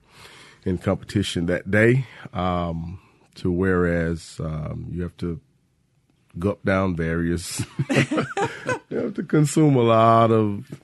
[0.64, 2.06] in competition that day.
[2.34, 3.00] Um,
[3.36, 5.40] to whereas um, you have to
[6.38, 7.64] gulp down various.
[7.90, 10.82] you have to consume a lot of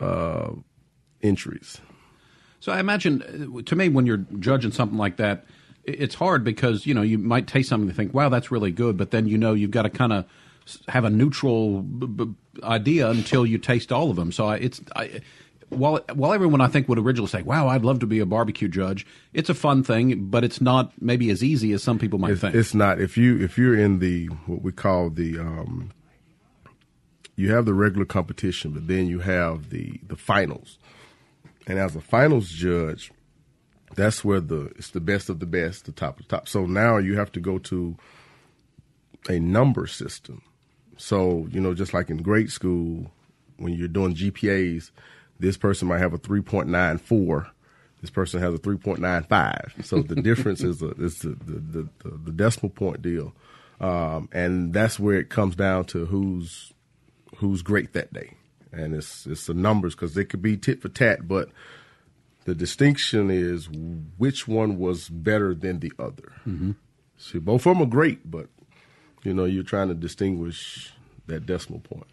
[0.00, 0.50] uh,
[1.22, 1.80] entries.
[2.64, 5.44] So I imagine, uh, to me, when you're judging something like that,
[5.84, 8.96] it's hard because you know you might taste something and think, "Wow, that's really good,"
[8.96, 10.24] but then you know you've got to kind of
[10.88, 14.32] have a neutral b- b- idea until you taste all of them.
[14.32, 15.20] So I, it's I,
[15.68, 18.68] while while everyone I think would originally say, "Wow, I'd love to be a barbecue
[18.68, 22.30] judge," it's a fun thing, but it's not maybe as easy as some people might
[22.30, 22.54] It's, think.
[22.54, 25.90] it's not if you if you're in the what we call the um,
[27.36, 30.78] you have the regular competition, but then you have the the finals,
[31.66, 33.10] and as a finals judge,
[33.94, 36.48] that's where the it's the best of the best, the top of the top.
[36.48, 37.96] So now you have to go to
[39.28, 40.42] a number system.
[40.96, 43.10] So you know, just like in grade school,
[43.56, 44.90] when you're doing GPAs,
[45.38, 47.48] this person might have a three point nine four.
[48.00, 49.74] This person has a three point nine five.
[49.82, 53.32] So the difference is a, is the, the, the, the decimal point deal,
[53.80, 56.72] um, and that's where it comes down to who's
[57.36, 58.34] who's great that day,
[58.76, 61.48] and it's it's the numbers because they could be tit for tat, but
[62.44, 63.68] the distinction is
[64.18, 66.32] which one was better than the other.
[66.46, 66.72] Mm-hmm.
[67.16, 68.48] See, both of them are great, but
[69.22, 70.92] you know you're trying to distinguish
[71.26, 72.06] that decimal point.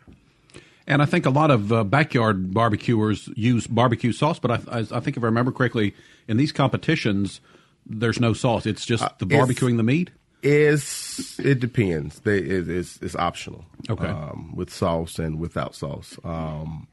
[0.88, 4.80] And I think a lot of uh, backyard barbecuers use barbecue sauce, but I, I,
[4.80, 5.93] I think if I remember correctly,
[6.28, 7.39] in these competitions,
[7.86, 8.65] there's no sauce.
[8.65, 10.12] It's just the barbecuing the meat.
[10.41, 12.19] It's it depends.
[12.21, 13.65] They it, it's it's optional.
[13.89, 14.08] Okay.
[14.08, 16.17] Um, with sauce and without sauce.
[16.23, 16.88] Um,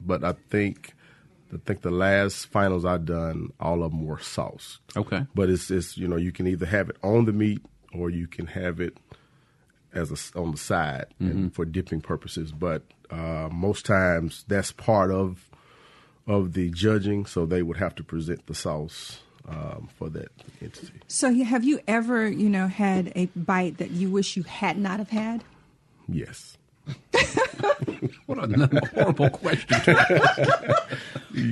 [0.00, 0.94] but I think
[1.52, 4.78] I think the last finals I done, all of them were sauce.
[4.96, 5.26] Okay.
[5.34, 8.26] But it's it's you know you can either have it on the meat or you
[8.26, 8.96] can have it
[9.92, 12.52] as a, on the side and for dipping purposes.
[12.52, 15.48] But uh, most times that's part of
[16.26, 20.28] of the judging, so they would have to present the sauce um, for that
[20.60, 21.00] entity.
[21.08, 24.98] So, have you ever, you know, had a bite that you wish you had not
[24.98, 25.44] have had?
[26.08, 26.56] Yes.
[28.26, 29.78] What a horrible question.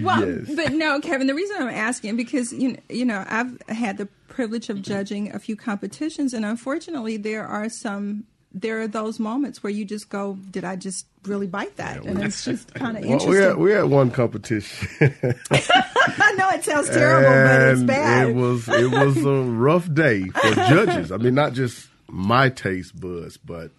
[0.03, 0.55] Well, Yes.
[0.55, 1.26] but no, Kevin.
[1.26, 5.33] The reason I'm asking because you know, you know I've had the privilege of judging
[5.35, 8.24] a few competitions, and unfortunately, there are some.
[8.53, 12.23] There are those moments where you just go, "Did I just really bite that?" And
[12.23, 13.31] it's just kind of Well, interesting.
[13.33, 14.89] we had we had one competition,
[15.53, 18.29] I know it sounds terrible, but it's bad.
[18.31, 21.13] it was it was a rough day for judges.
[21.13, 23.71] I mean, not just my taste buds, but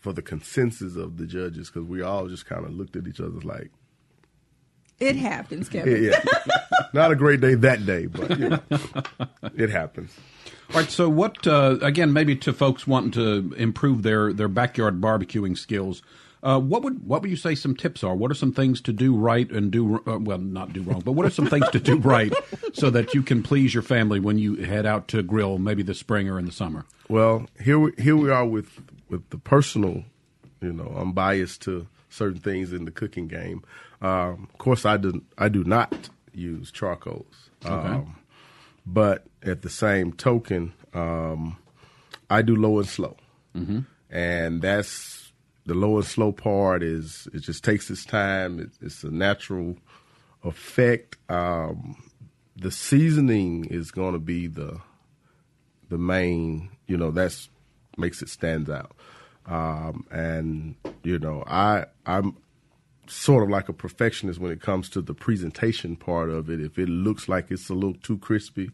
[0.00, 3.20] for the consensus of the judges, because we all just kind of looked at each
[3.20, 3.70] other like,
[5.00, 6.04] It happens, yeah, Kevin.
[6.04, 6.24] yeah.
[6.92, 8.60] not a great day that day, but you know,
[9.56, 10.12] it happens.
[10.72, 10.90] All right.
[10.90, 12.14] So, what uh, again?
[12.14, 16.00] Maybe to folks wanting to improve their their backyard barbecuing skills.
[16.42, 18.16] Uh, what would what would you say some tips are?
[18.16, 21.12] What are some things to do right and do uh, well, not do wrong, but
[21.12, 22.32] what are some things to do right
[22.72, 25.92] so that you can please your family when you head out to grill, maybe the
[25.92, 26.86] spring or in the summer?
[27.06, 28.80] Well, here we, here we are with
[29.10, 30.04] with the personal.
[30.62, 33.62] You know, I'm biased to certain things in the cooking game.
[34.00, 38.16] Um, of course, I do I do not use charcoals, um,
[38.86, 41.56] but at the same token, um,
[42.30, 43.16] I do low and slow,
[43.54, 43.80] mm-hmm.
[44.10, 45.32] and that's
[45.66, 46.82] the low and slow part.
[46.82, 48.58] Is it just takes its time.
[48.58, 49.76] It, it's a natural
[50.44, 51.16] effect.
[51.28, 51.96] Um,
[52.56, 54.80] the seasoning is going to be the
[55.88, 57.48] the main, you know, that's
[57.96, 58.92] makes it stand out.
[59.46, 62.36] Um, and you know, I I'm
[63.08, 66.60] sort of like a perfectionist when it comes to the presentation part of it.
[66.60, 68.70] If it looks like it's a little too crispy,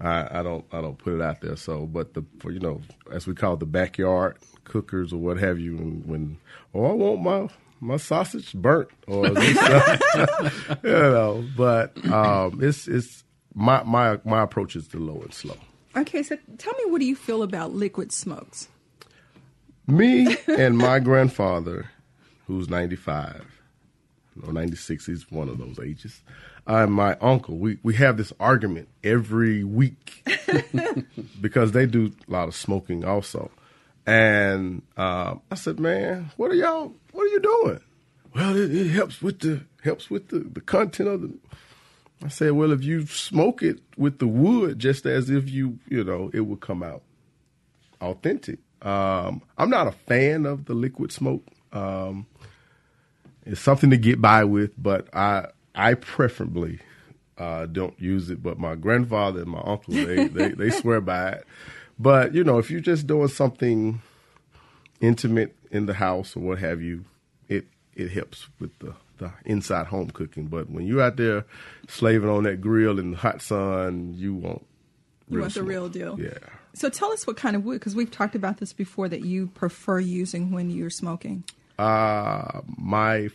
[0.00, 1.56] I, I don't I don't put it out there.
[1.56, 2.80] So, but the for, you know,
[3.12, 6.38] as we call it, the backyard cookers or what have you, and when
[6.74, 7.48] oh I want my
[7.80, 9.56] my sausage burnt or this,
[10.82, 15.56] you know, but um, it's it's my my my approach is the low and slow.
[15.96, 18.68] Okay, so tell me, what do you feel about liquid smokes?
[19.86, 21.90] Me and my grandfather,
[22.46, 23.44] who's 95,
[24.36, 26.22] no, 96, he's one of those ages,
[26.66, 30.28] and my uncle, we, we have this argument every week
[31.40, 33.50] because they do a lot of smoking also.
[34.06, 37.80] And uh, I said, man, what are y'all, what are you doing?
[38.34, 41.34] Well, it, it helps with the helps with the, the content of the.
[42.22, 46.04] I said, well, if you smoke it with the wood, just as if you, you
[46.04, 47.02] know, it would come out
[48.00, 48.58] authentic.
[48.82, 51.46] Um, I'm not a fan of the liquid smoke.
[51.72, 52.26] Um,
[53.46, 56.80] it's something to get by with, but I I preferably
[57.38, 58.42] uh, don't use it.
[58.42, 61.46] But my grandfather and my uncle they, they they swear by it.
[61.98, 64.00] But you know, if you're just doing something
[65.00, 67.04] intimate in the house or what have you,
[67.48, 70.46] it it helps with the the inside home cooking.
[70.46, 71.44] But when you're out there
[71.88, 74.66] slaving on that grill in the hot sun, you want
[75.28, 76.18] You want the real deal.
[76.20, 76.38] Yeah.
[76.72, 79.48] So tell us what kind of wood, because we've talked about this before, that you
[79.48, 81.44] prefer using when you're smoking.
[81.78, 83.28] Uh, my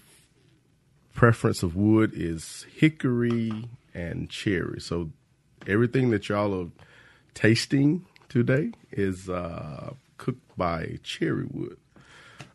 [1.15, 4.79] preference of wood is hickory and cherry.
[4.79, 5.09] So
[5.65, 6.69] everything that y'all are
[7.33, 11.77] tasting today is uh, cooked by cherry wood.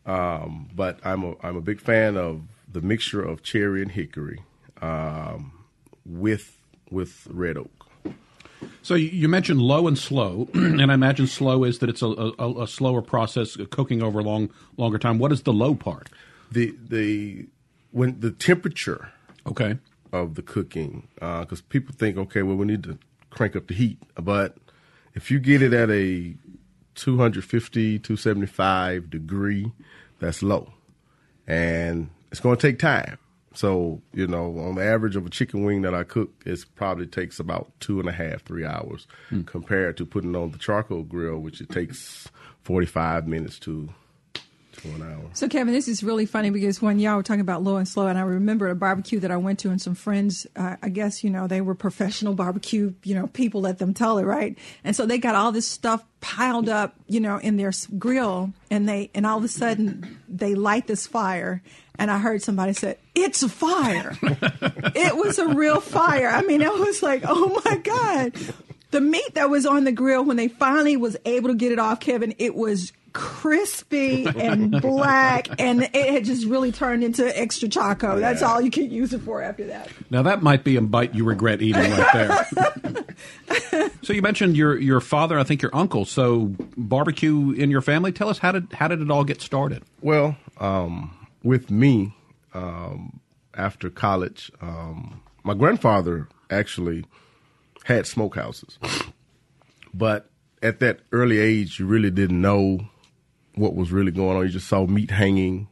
[0.05, 2.41] Um, but I'm a I'm a big fan of
[2.71, 4.41] the mixture of cherry and hickory
[4.81, 5.51] um,
[6.05, 6.57] with
[6.89, 7.87] with red oak.
[8.83, 12.07] So you- you mentioned low and slow, and I imagine slow is that it's a,
[12.39, 15.19] a, a slower process, cooking over a long longer time.
[15.19, 16.09] What is the low part?
[16.51, 17.47] The the
[17.91, 19.11] when the temperature
[19.47, 19.77] Okay.
[20.11, 22.97] of the cooking uh, because people think okay well we need to
[23.29, 23.97] crank up the heat.
[24.15, 24.57] But
[25.15, 26.35] if you get it at a
[26.95, 29.71] 250 275 degree
[30.19, 30.71] that's low.
[31.47, 33.17] And it's going to take time.
[33.53, 37.05] So you know on the average of a chicken wing that i cook it probably
[37.05, 39.41] takes about two and a half three hours hmm.
[39.41, 42.29] compared to putting on the charcoal grill which it takes
[42.63, 43.89] 45 minutes to
[44.73, 47.63] to an hour So, Kevin, this is really funny because when y'all were talking about
[47.63, 50.47] low and slow, and I remember a barbecue that I went to, and some friends,
[50.55, 54.17] uh, I guess, you know, they were professional barbecue, you know, people, let them tell
[54.17, 54.57] it, right?
[54.83, 58.87] And so they got all this stuff piled up, you know, in their grill, and
[58.87, 61.61] they, and all of a sudden they light this fire,
[62.01, 64.17] and I heard somebody say, It's a fire.
[64.23, 66.29] it was a real fire.
[66.29, 68.33] I mean, it was like, oh my God.
[68.89, 71.79] The meat that was on the grill when they finally was able to get it
[71.79, 77.67] off, Kevin, it was crispy and black, and it had just really turned into extra
[77.67, 78.19] choco.
[78.19, 79.89] That's all you can use it for after that.
[80.09, 83.89] Now that might be a bite you regret eating right there.
[84.01, 86.05] so you mentioned your your father, I think your uncle.
[86.05, 88.11] So barbecue in your family.
[88.11, 89.83] Tell us how did how did it all get started?
[90.01, 92.13] Well, um, with me,
[92.53, 93.19] um,
[93.53, 97.05] after college, um, my grandfather actually
[97.83, 98.77] had smokehouses.
[99.93, 100.29] But
[100.61, 102.87] at that early age, you really didn't know
[103.55, 104.43] what was really going on.
[104.43, 105.67] You just saw meat hanging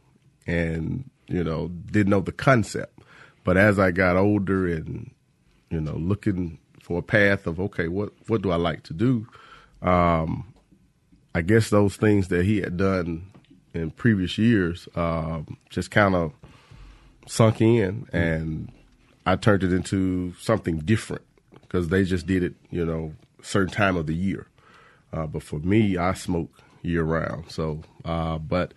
[0.46, 2.98] and, you know, didn't know the concept.
[3.44, 5.10] But as I got older and,
[5.70, 9.26] you know, looking for a path of, okay, what, what do I like to do?
[9.82, 10.52] Um,
[11.34, 13.30] I guess those things that he had done
[13.72, 16.32] in previous years um, just kind of
[17.26, 18.72] sunk in, and
[19.24, 21.22] I turned it into something different
[21.62, 24.48] because they just did it, you know, certain time of the year.
[25.12, 26.50] Uh, but for me, I smoke
[26.82, 27.50] year round.
[27.50, 28.74] So, uh, but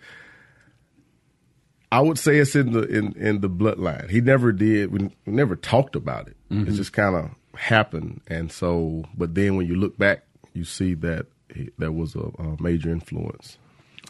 [1.92, 4.10] I would say it's in the in, in the bloodline.
[4.10, 4.90] He never did.
[4.92, 6.36] We, we never talked about it.
[6.50, 9.04] It just kind of happened, and so.
[9.16, 12.90] But then when you look back, you see that he, that was a, a major
[12.90, 13.58] influence.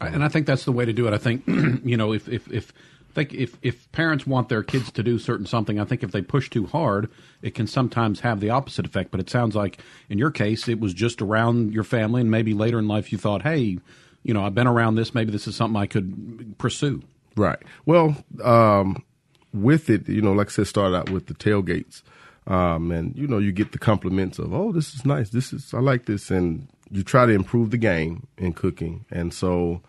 [0.01, 1.15] And I think that's the way to do it.
[1.15, 2.73] I think you know if if if
[3.15, 6.23] think if if parents want their kids to do certain something, I think if they
[6.23, 7.11] push too hard,
[7.43, 9.11] it can sometimes have the opposite effect.
[9.11, 12.55] But it sounds like in your case, it was just around your family, and maybe
[12.55, 13.79] later in life you thought, hey,
[14.23, 15.15] you know, I've been around this.
[15.15, 17.03] Maybe this is something I could pursue.
[17.37, 17.59] Right.
[17.87, 19.05] Well, um,
[19.53, 22.03] with it, you know, like I said, started out with the tailgates,
[22.47, 25.31] um, and you know, you get the compliments of, "Oh, this is nice.
[25.31, 29.05] This is I like this," and you try to improve the game in cooking.
[29.11, 29.83] And so,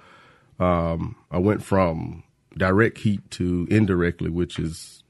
[0.59, 2.23] um, I went from
[2.57, 5.03] direct heat to indirectly, which is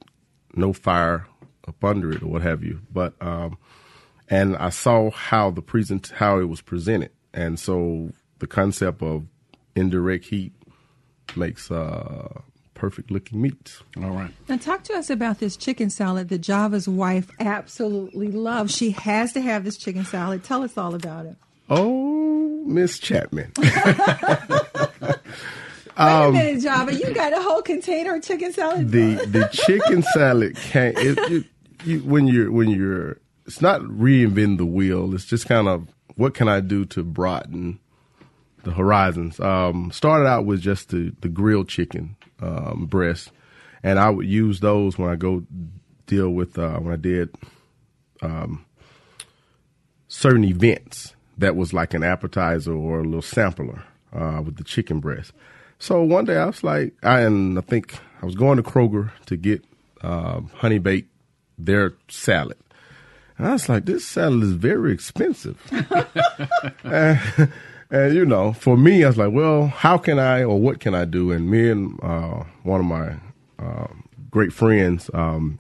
[0.56, 1.28] no fire
[1.68, 2.82] up under it or what have you.
[2.92, 3.58] But um,
[4.30, 9.26] and I saw how the present how it was presented, and so the concept of
[9.76, 10.54] indirect heat
[11.36, 12.42] makes uh,
[12.74, 13.78] perfect looking meat.
[13.98, 14.32] All right.
[14.48, 18.76] Now, talk to us about this chicken salad that Java's wife absolutely loves.
[18.76, 20.44] She has to have this chicken salad.
[20.44, 21.36] Tell us all about it.
[21.70, 23.52] Oh, Miss Chapman.
[25.98, 26.94] Wait a minute, Java.
[26.94, 28.92] You got a whole container of chicken salad?
[28.92, 31.44] the the chicken salad can't it, you,
[31.84, 36.34] you, when you're when you're it's not reinventing the wheel it's just kind of what
[36.34, 37.80] can i do to broaden
[38.64, 43.32] the horizons um started out with just the the grilled chicken um breast
[43.84, 45.44] and i would use those when i go
[46.08, 47.30] deal with uh when i did
[48.22, 48.66] um
[50.08, 53.84] certain events that was like an appetizer or a little sampler
[54.14, 55.34] uh, with the chicken breast.
[55.86, 59.12] So one day I was like, I and I think I was going to Kroger
[59.28, 59.64] to get
[60.02, 61.06] um, honey bake
[61.60, 62.58] their salad.
[63.38, 65.62] And I was like, this salad is very expensive.
[66.84, 67.20] and,
[67.92, 70.96] and, you know, for me, I was like, well, how can I or what can
[70.96, 71.32] I do?
[71.32, 73.18] And me and uh, one of my
[73.60, 73.94] uh,
[74.32, 75.60] great friends, um,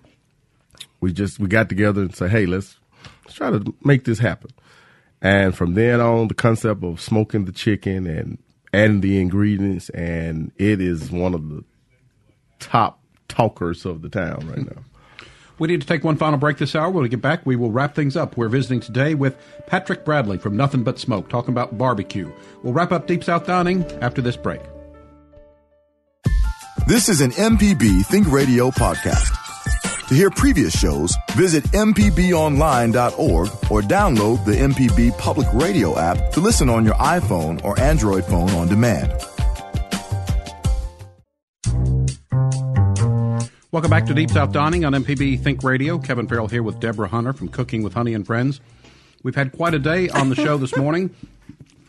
[1.01, 2.77] we just we got together and said, hey, let's
[3.25, 4.49] let's try to make this happen.
[5.21, 8.39] And from then on, the concept of smoking the chicken and
[8.75, 11.63] adding the ingredients, and it is one of the
[12.59, 14.83] top talkers of the town right now.
[15.57, 16.89] We need to take one final break this hour.
[16.89, 18.35] When we get back, we will wrap things up.
[18.35, 22.29] We're visiting today with Patrick Bradley from Nothing But Smoke, talking about barbecue.
[22.61, 24.59] We'll wrap up Deep South Dining after this break.
[26.87, 29.44] This is an MPB Think Radio podcast.
[30.09, 36.69] To hear previous shows, visit MPBOnline.org or download the MPB Public Radio app to listen
[36.69, 39.11] on your iPhone or Android phone on demand.
[43.71, 45.97] Welcome back to Deep South Dining on MPB Think Radio.
[45.97, 48.61] Kevin Farrell here with Deborah Hunter from Cooking with Honey and Friends.
[49.23, 51.15] We've had quite a day on the show this morning.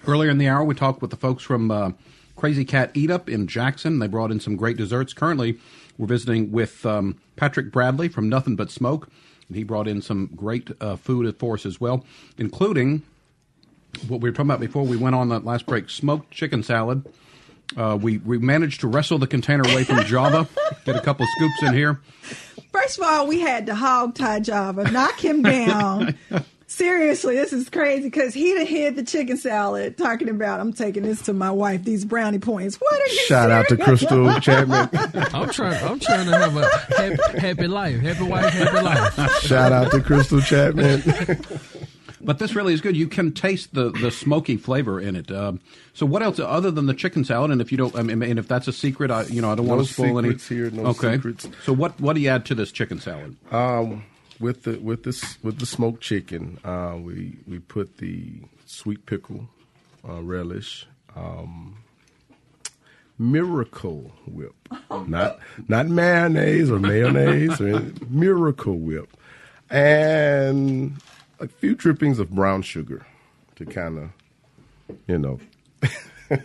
[0.06, 1.90] Earlier in the hour, we talked with the folks from uh,
[2.34, 3.98] Crazy Cat Eat Up in Jackson.
[3.98, 5.12] They brought in some great desserts.
[5.12, 5.58] Currently,
[5.98, 9.08] we're visiting with um, Patrick Bradley from Nothing But Smoke,
[9.48, 12.04] and he brought in some great uh, food for us as well,
[12.38, 13.02] including
[14.08, 17.04] what we were talking about before we went on that last break smoked chicken salad
[17.76, 20.48] uh, we we managed to wrestle the container away from Java,
[20.84, 22.00] get a couple scoops in here.
[22.72, 26.16] First of all, we had to hog tie Java, knock him down.
[26.76, 31.04] Seriously, this is crazy because he'd have hid the chicken salad talking about I'm taking
[31.04, 32.76] this to my wife, these brownie points.
[32.76, 34.90] What are you Shout out to Crystal Chapman.
[35.32, 35.82] I'm trying.
[35.82, 39.40] I'm trying to have a happy, happy life, happy wife, happy life.
[39.40, 41.02] Shout out to Crystal Chapman.
[42.20, 42.94] But this really is good.
[42.94, 45.32] You can taste the, the smoky flavor in it.
[45.32, 45.60] Um,
[45.94, 47.52] so what else other than the chicken salad?
[47.52, 49.54] And if you don't, I mean, and if that's a secret, I you know I
[49.54, 50.28] don't No want to spoil any.
[50.28, 51.14] secrets here, no okay.
[51.14, 51.48] secrets.
[51.64, 53.34] So what what do you add to this chicken salad?
[53.50, 54.04] Um,
[54.40, 59.48] with the with this with the smoked chicken, uh, we we put the sweet pickle
[60.08, 61.78] uh, relish, um,
[63.18, 64.54] Miracle Whip,
[65.06, 69.16] not not mayonnaise or mayonnaise, or Miracle Whip,
[69.70, 71.00] and
[71.40, 73.06] a few drippings of brown sugar
[73.56, 75.40] to kind of, you know.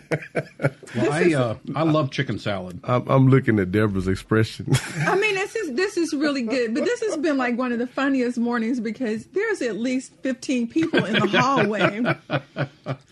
[0.94, 2.80] Well, I uh, I love chicken salad.
[2.84, 4.66] I'm, I'm looking at Deborah's expression.
[5.06, 7.78] I mean, this is this is really good, but this has been like one of
[7.78, 12.14] the funniest mornings because there's at least 15 people in the hallway.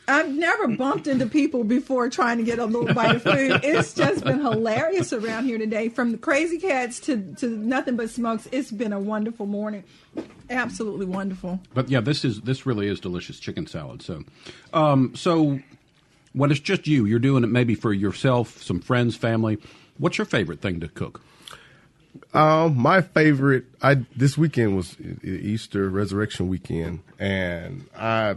[0.09, 3.61] I've never bumped into people before trying to get a little bite of food.
[3.63, 8.11] It's just been hilarious around here today, from the crazy cats to to nothing but
[8.11, 8.47] smokes.
[8.53, 9.85] It's been a wonderful morning,
[10.51, 11.61] absolutely wonderful.
[11.73, 14.03] But yeah, this is this really is delicious chicken salad.
[14.03, 14.23] So,
[14.75, 15.61] um, so
[16.33, 19.59] when it's just you, you're doing it maybe for yourself, some friends, family.
[19.99, 21.23] What's your favorite thing to cook?
[22.33, 28.37] Um, my favorite, I this weekend was Easter Resurrection weekend, and I,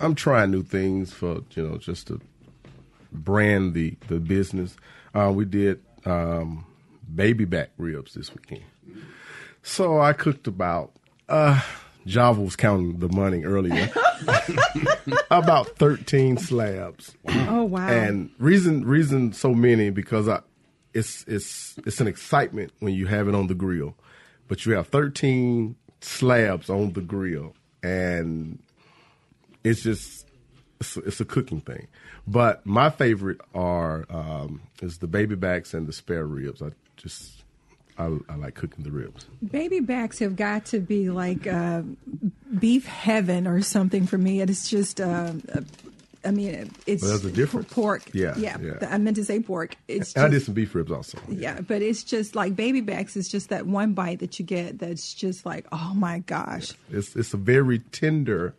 [0.00, 2.20] I'm trying new things for you know just to
[3.12, 4.76] brand the the business.
[5.14, 6.64] Uh, we did um,
[7.12, 8.64] baby back ribs this weekend,
[9.62, 10.92] so I cooked about.
[11.28, 11.60] Uh,
[12.06, 13.90] Java was counting the money earlier.
[15.30, 17.14] about thirteen slabs.
[17.28, 17.88] Oh wow!
[17.88, 20.40] And reason reason so many because I,
[20.94, 23.94] it's it's it's an excitement when you have it on the grill,
[24.48, 28.58] but you have thirteen slabs on the grill, and
[29.64, 30.26] it's just
[30.80, 31.88] it's a, it's a cooking thing.
[32.26, 36.62] But my favorite are um, is the baby backs and the spare ribs.
[36.62, 37.44] I just
[37.98, 39.26] I, I like cooking the ribs.
[39.50, 41.82] Baby backs have got to be like uh,
[42.58, 44.40] beef heaven or something for me.
[44.40, 45.32] It's just, uh,
[46.24, 47.72] I mean, it's Well, there's a difference.
[47.72, 48.02] pork.
[48.12, 48.74] Yeah, yeah, yeah.
[48.90, 49.76] I meant to say pork.
[49.88, 51.18] It's And I did some beef ribs also.
[51.28, 54.78] yeah, but it's just like baby backs is just that one bite that you get
[54.78, 56.72] that's just like, oh my gosh.
[56.90, 58.54] It's it's a very tender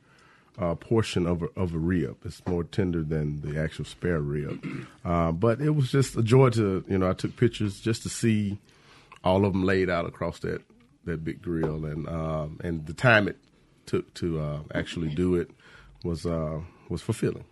[0.58, 2.18] uh, portion of a, of a rib.
[2.26, 4.64] It's more tender than the actual spare rib.
[5.06, 8.10] Uh, but it was just a joy to you know I took pictures just to
[8.10, 8.58] see
[9.28, 10.62] all of them laid out across that
[11.06, 13.38] that big grill and um, and the time it
[13.86, 15.50] took to uh, actually do it
[16.04, 16.60] was uh,
[16.90, 17.46] was fulfilling.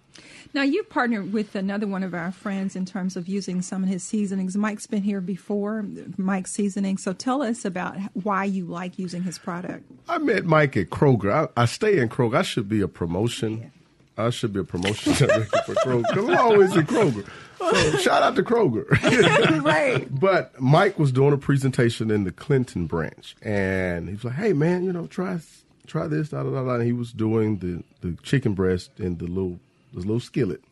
[0.54, 3.90] Now you've partnered with another one of our friends in terms of using some of
[3.90, 4.56] his seasonings.
[4.56, 5.84] Mike's been here before,
[6.18, 6.98] Mike's seasoning.
[6.98, 9.84] So tell us about why you like using his product.
[10.08, 11.50] I met Mike at Kroger.
[11.58, 12.38] I, I stay in Kroger.
[12.38, 13.72] I should be a promotion.
[14.18, 17.28] I should be a promotion director for Kroger 'cause I'm always in Kroger.
[17.58, 18.90] So shout out to Kroger.
[19.64, 20.08] right.
[20.20, 24.54] But Mike was doing a presentation in the Clinton branch, and he was like, "Hey,
[24.54, 25.40] man, you know, try
[25.88, 26.70] try this." Da, da, da.
[26.76, 29.60] And he was doing the, the chicken breast in the little
[29.94, 30.64] the little skillet,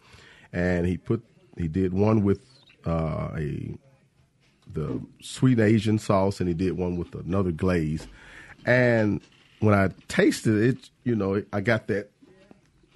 [0.52, 1.24] and he put
[1.58, 2.42] he did one with
[2.86, 3.78] uh, a
[4.72, 8.08] the sweet Asian sauce, and he did one with another glaze.
[8.66, 9.22] And
[9.60, 12.10] when I tasted it, you know, I got that.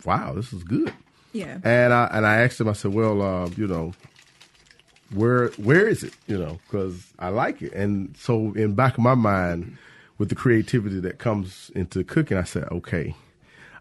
[0.05, 0.93] Wow, this is good.
[1.33, 1.59] Yeah.
[1.63, 2.69] And I and I asked him.
[2.69, 3.93] I said, "Well, uh, you know,
[5.13, 6.13] where where is it?
[6.27, 9.77] You know, because I like it." And so, in back of my mind,
[10.17, 13.15] with the creativity that comes into cooking, I said, "Okay,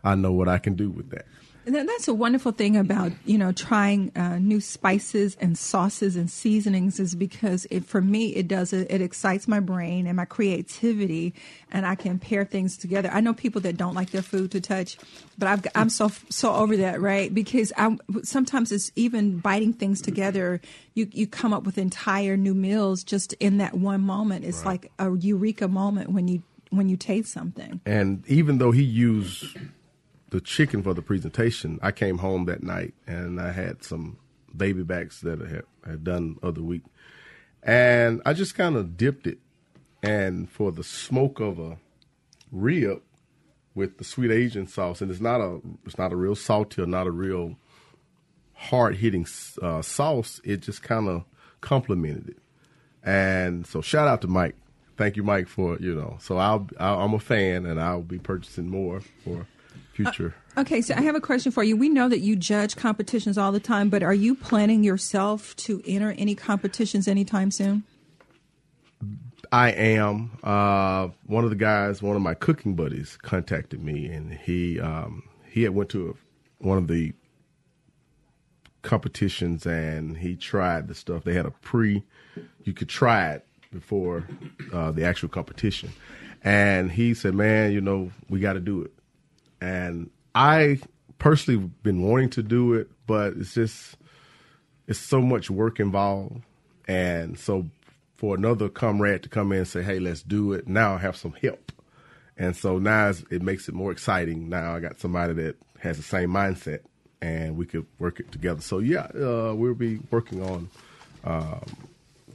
[0.04, 1.26] I know what I can do with that."
[1.66, 7.00] That's a wonderful thing about you know trying uh, new spices and sauces and seasonings
[7.00, 11.34] is because it for me it does it, it excites my brain and my creativity
[11.72, 13.10] and I can pair things together.
[13.12, 14.96] I know people that don't like their food to touch,
[15.38, 20.00] but I've, I'm so so over that right because I sometimes it's even biting things
[20.00, 20.60] together.
[20.94, 24.44] You you come up with entire new meals just in that one moment.
[24.44, 27.80] It's like a eureka moment when you when you taste something.
[27.84, 29.56] And even though he used
[30.36, 34.18] the chicken for the presentation, I came home that night and I had some
[34.54, 36.82] baby backs that I had, had done other week.
[37.62, 39.38] and I just kind of dipped it,
[40.02, 41.78] and for the smoke of a
[42.52, 43.00] rib
[43.74, 46.86] with the sweet Asian sauce, and it's not a it's not a real salty or
[46.86, 47.56] not a real
[48.52, 49.26] hard hitting
[49.62, 50.38] uh, sauce.
[50.44, 51.24] It just kind of
[51.62, 52.38] complemented it,
[53.02, 54.56] and so shout out to Mike.
[54.98, 56.18] Thank you, Mike, for you know.
[56.20, 59.46] So I'll, I'll I'm a fan, and I'll be purchasing more for
[59.96, 60.34] future.
[60.56, 61.76] Uh, okay, so I have a question for you.
[61.76, 65.82] We know that you judge competitions all the time, but are you planning yourself to
[65.86, 67.84] enter any competitions anytime soon?
[69.52, 70.38] I am.
[70.42, 75.22] Uh, one of the guys, one of my cooking buddies, contacted me, and he um,
[75.48, 77.12] he had went to a, one of the
[78.82, 81.24] competitions, and he tried the stuff.
[81.24, 82.02] They had a pre,
[82.64, 84.26] you could try it before
[84.72, 85.92] uh, the actual competition,
[86.42, 88.92] and he said, "Man, you know, we got to do it."
[89.66, 90.78] And I
[91.18, 93.96] personally been wanting to do it, but it's just
[94.86, 96.42] it's so much work involved,
[96.86, 97.66] and so
[98.14, 101.16] for another comrade to come in and say, "Hey, let's do it," now I have
[101.16, 101.72] some help,
[102.36, 104.48] and so now it makes it more exciting.
[104.48, 106.80] Now I got somebody that has the same mindset,
[107.20, 108.60] and we could work it together.
[108.60, 110.70] So yeah, uh, we'll be working on
[111.24, 111.64] um,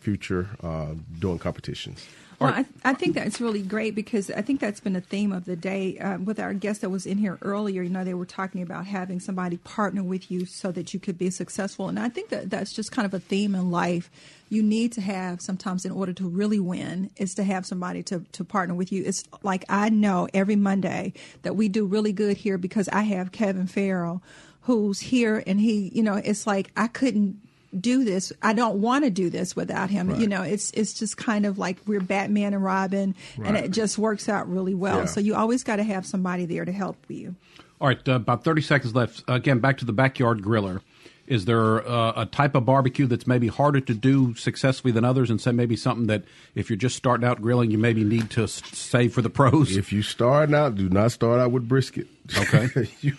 [0.02, 2.06] future uh, doing competitions.
[2.42, 5.46] Well, I, I, think that's really great because I think that's been a theme of
[5.46, 7.82] the day uh, with our guest that was in here earlier.
[7.84, 11.18] You know, they were talking about having somebody partner with you so that you could
[11.18, 14.10] be successful, and I think that that's just kind of a theme in life.
[14.50, 18.26] You need to have sometimes in order to really win is to have somebody to
[18.32, 19.04] to partner with you.
[19.06, 21.14] It's like I know every Monday
[21.44, 24.22] that we do really good here because I have Kevin Farrell
[24.66, 27.40] who's here and he you know it's like I couldn't
[27.80, 28.34] do this.
[28.42, 30.10] I don't want to do this without him.
[30.10, 30.20] Right.
[30.20, 33.48] You know, it's it's just kind of like we're Batman and Robin, right.
[33.48, 35.00] and it just works out really well.
[35.00, 35.06] Yeah.
[35.06, 37.36] So you always got to have somebody there to help you.
[37.80, 39.24] All right, uh, about thirty seconds left.
[39.28, 40.82] Again, back to the backyard griller.
[41.28, 45.30] Is there uh, a type of barbecue that's maybe harder to do successfully than others,
[45.30, 46.24] and say maybe something that
[46.56, 49.78] if you're just starting out grilling, you maybe need to save for the pros?
[49.78, 52.08] If you start out, do not start out with brisket.
[52.38, 53.16] Okay, you,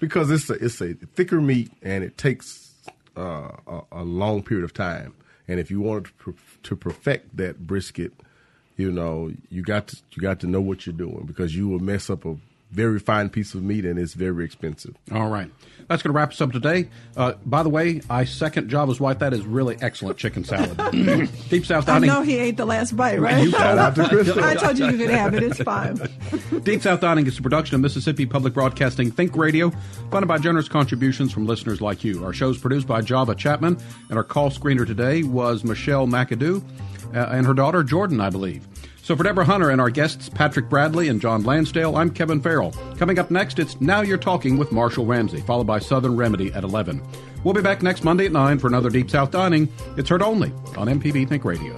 [0.00, 2.71] because it's a it's a thicker meat and it takes
[3.16, 3.50] uh,
[3.90, 5.14] a, long period of time.
[5.48, 8.12] And if you wanted to, to perfect that brisket,
[8.76, 11.78] you know, you got to you got to know what you're doing because you will
[11.78, 12.36] mess up a
[12.72, 14.96] very fine piece of meat and it's very expensive.
[15.12, 15.50] All right.
[15.88, 16.88] That's going to wrap us up today.
[17.16, 19.18] Uh, by the way, I second Java's wife.
[19.18, 20.78] That is really excellent chicken salad.
[21.50, 22.08] Deep South Dining.
[22.08, 23.44] I know he ate the last bite, right?
[23.44, 25.42] You out to I told you you could have it.
[25.42, 25.98] It's fine.
[26.62, 29.70] Deep South Dining is a production of Mississippi Public Broadcasting Think Radio,
[30.10, 32.24] funded by generous contributions from listeners like you.
[32.24, 33.76] Our show is produced by Java Chapman,
[34.08, 36.62] and our call screener today was Michelle McAdoo
[37.14, 38.66] uh, and her daughter Jordan, I believe.
[39.02, 42.70] So for Deborah Hunter and our guests, Patrick Bradley and John Lansdale, I'm Kevin Farrell.
[42.96, 46.62] Coming up next, it's Now You're Talking with Marshall Ramsey, followed by Southern Remedy at
[46.62, 47.02] 11.
[47.42, 49.68] We'll be back next Monday at 9 for another Deep South Dining.
[49.96, 51.74] It's heard only on MPB Think Radio.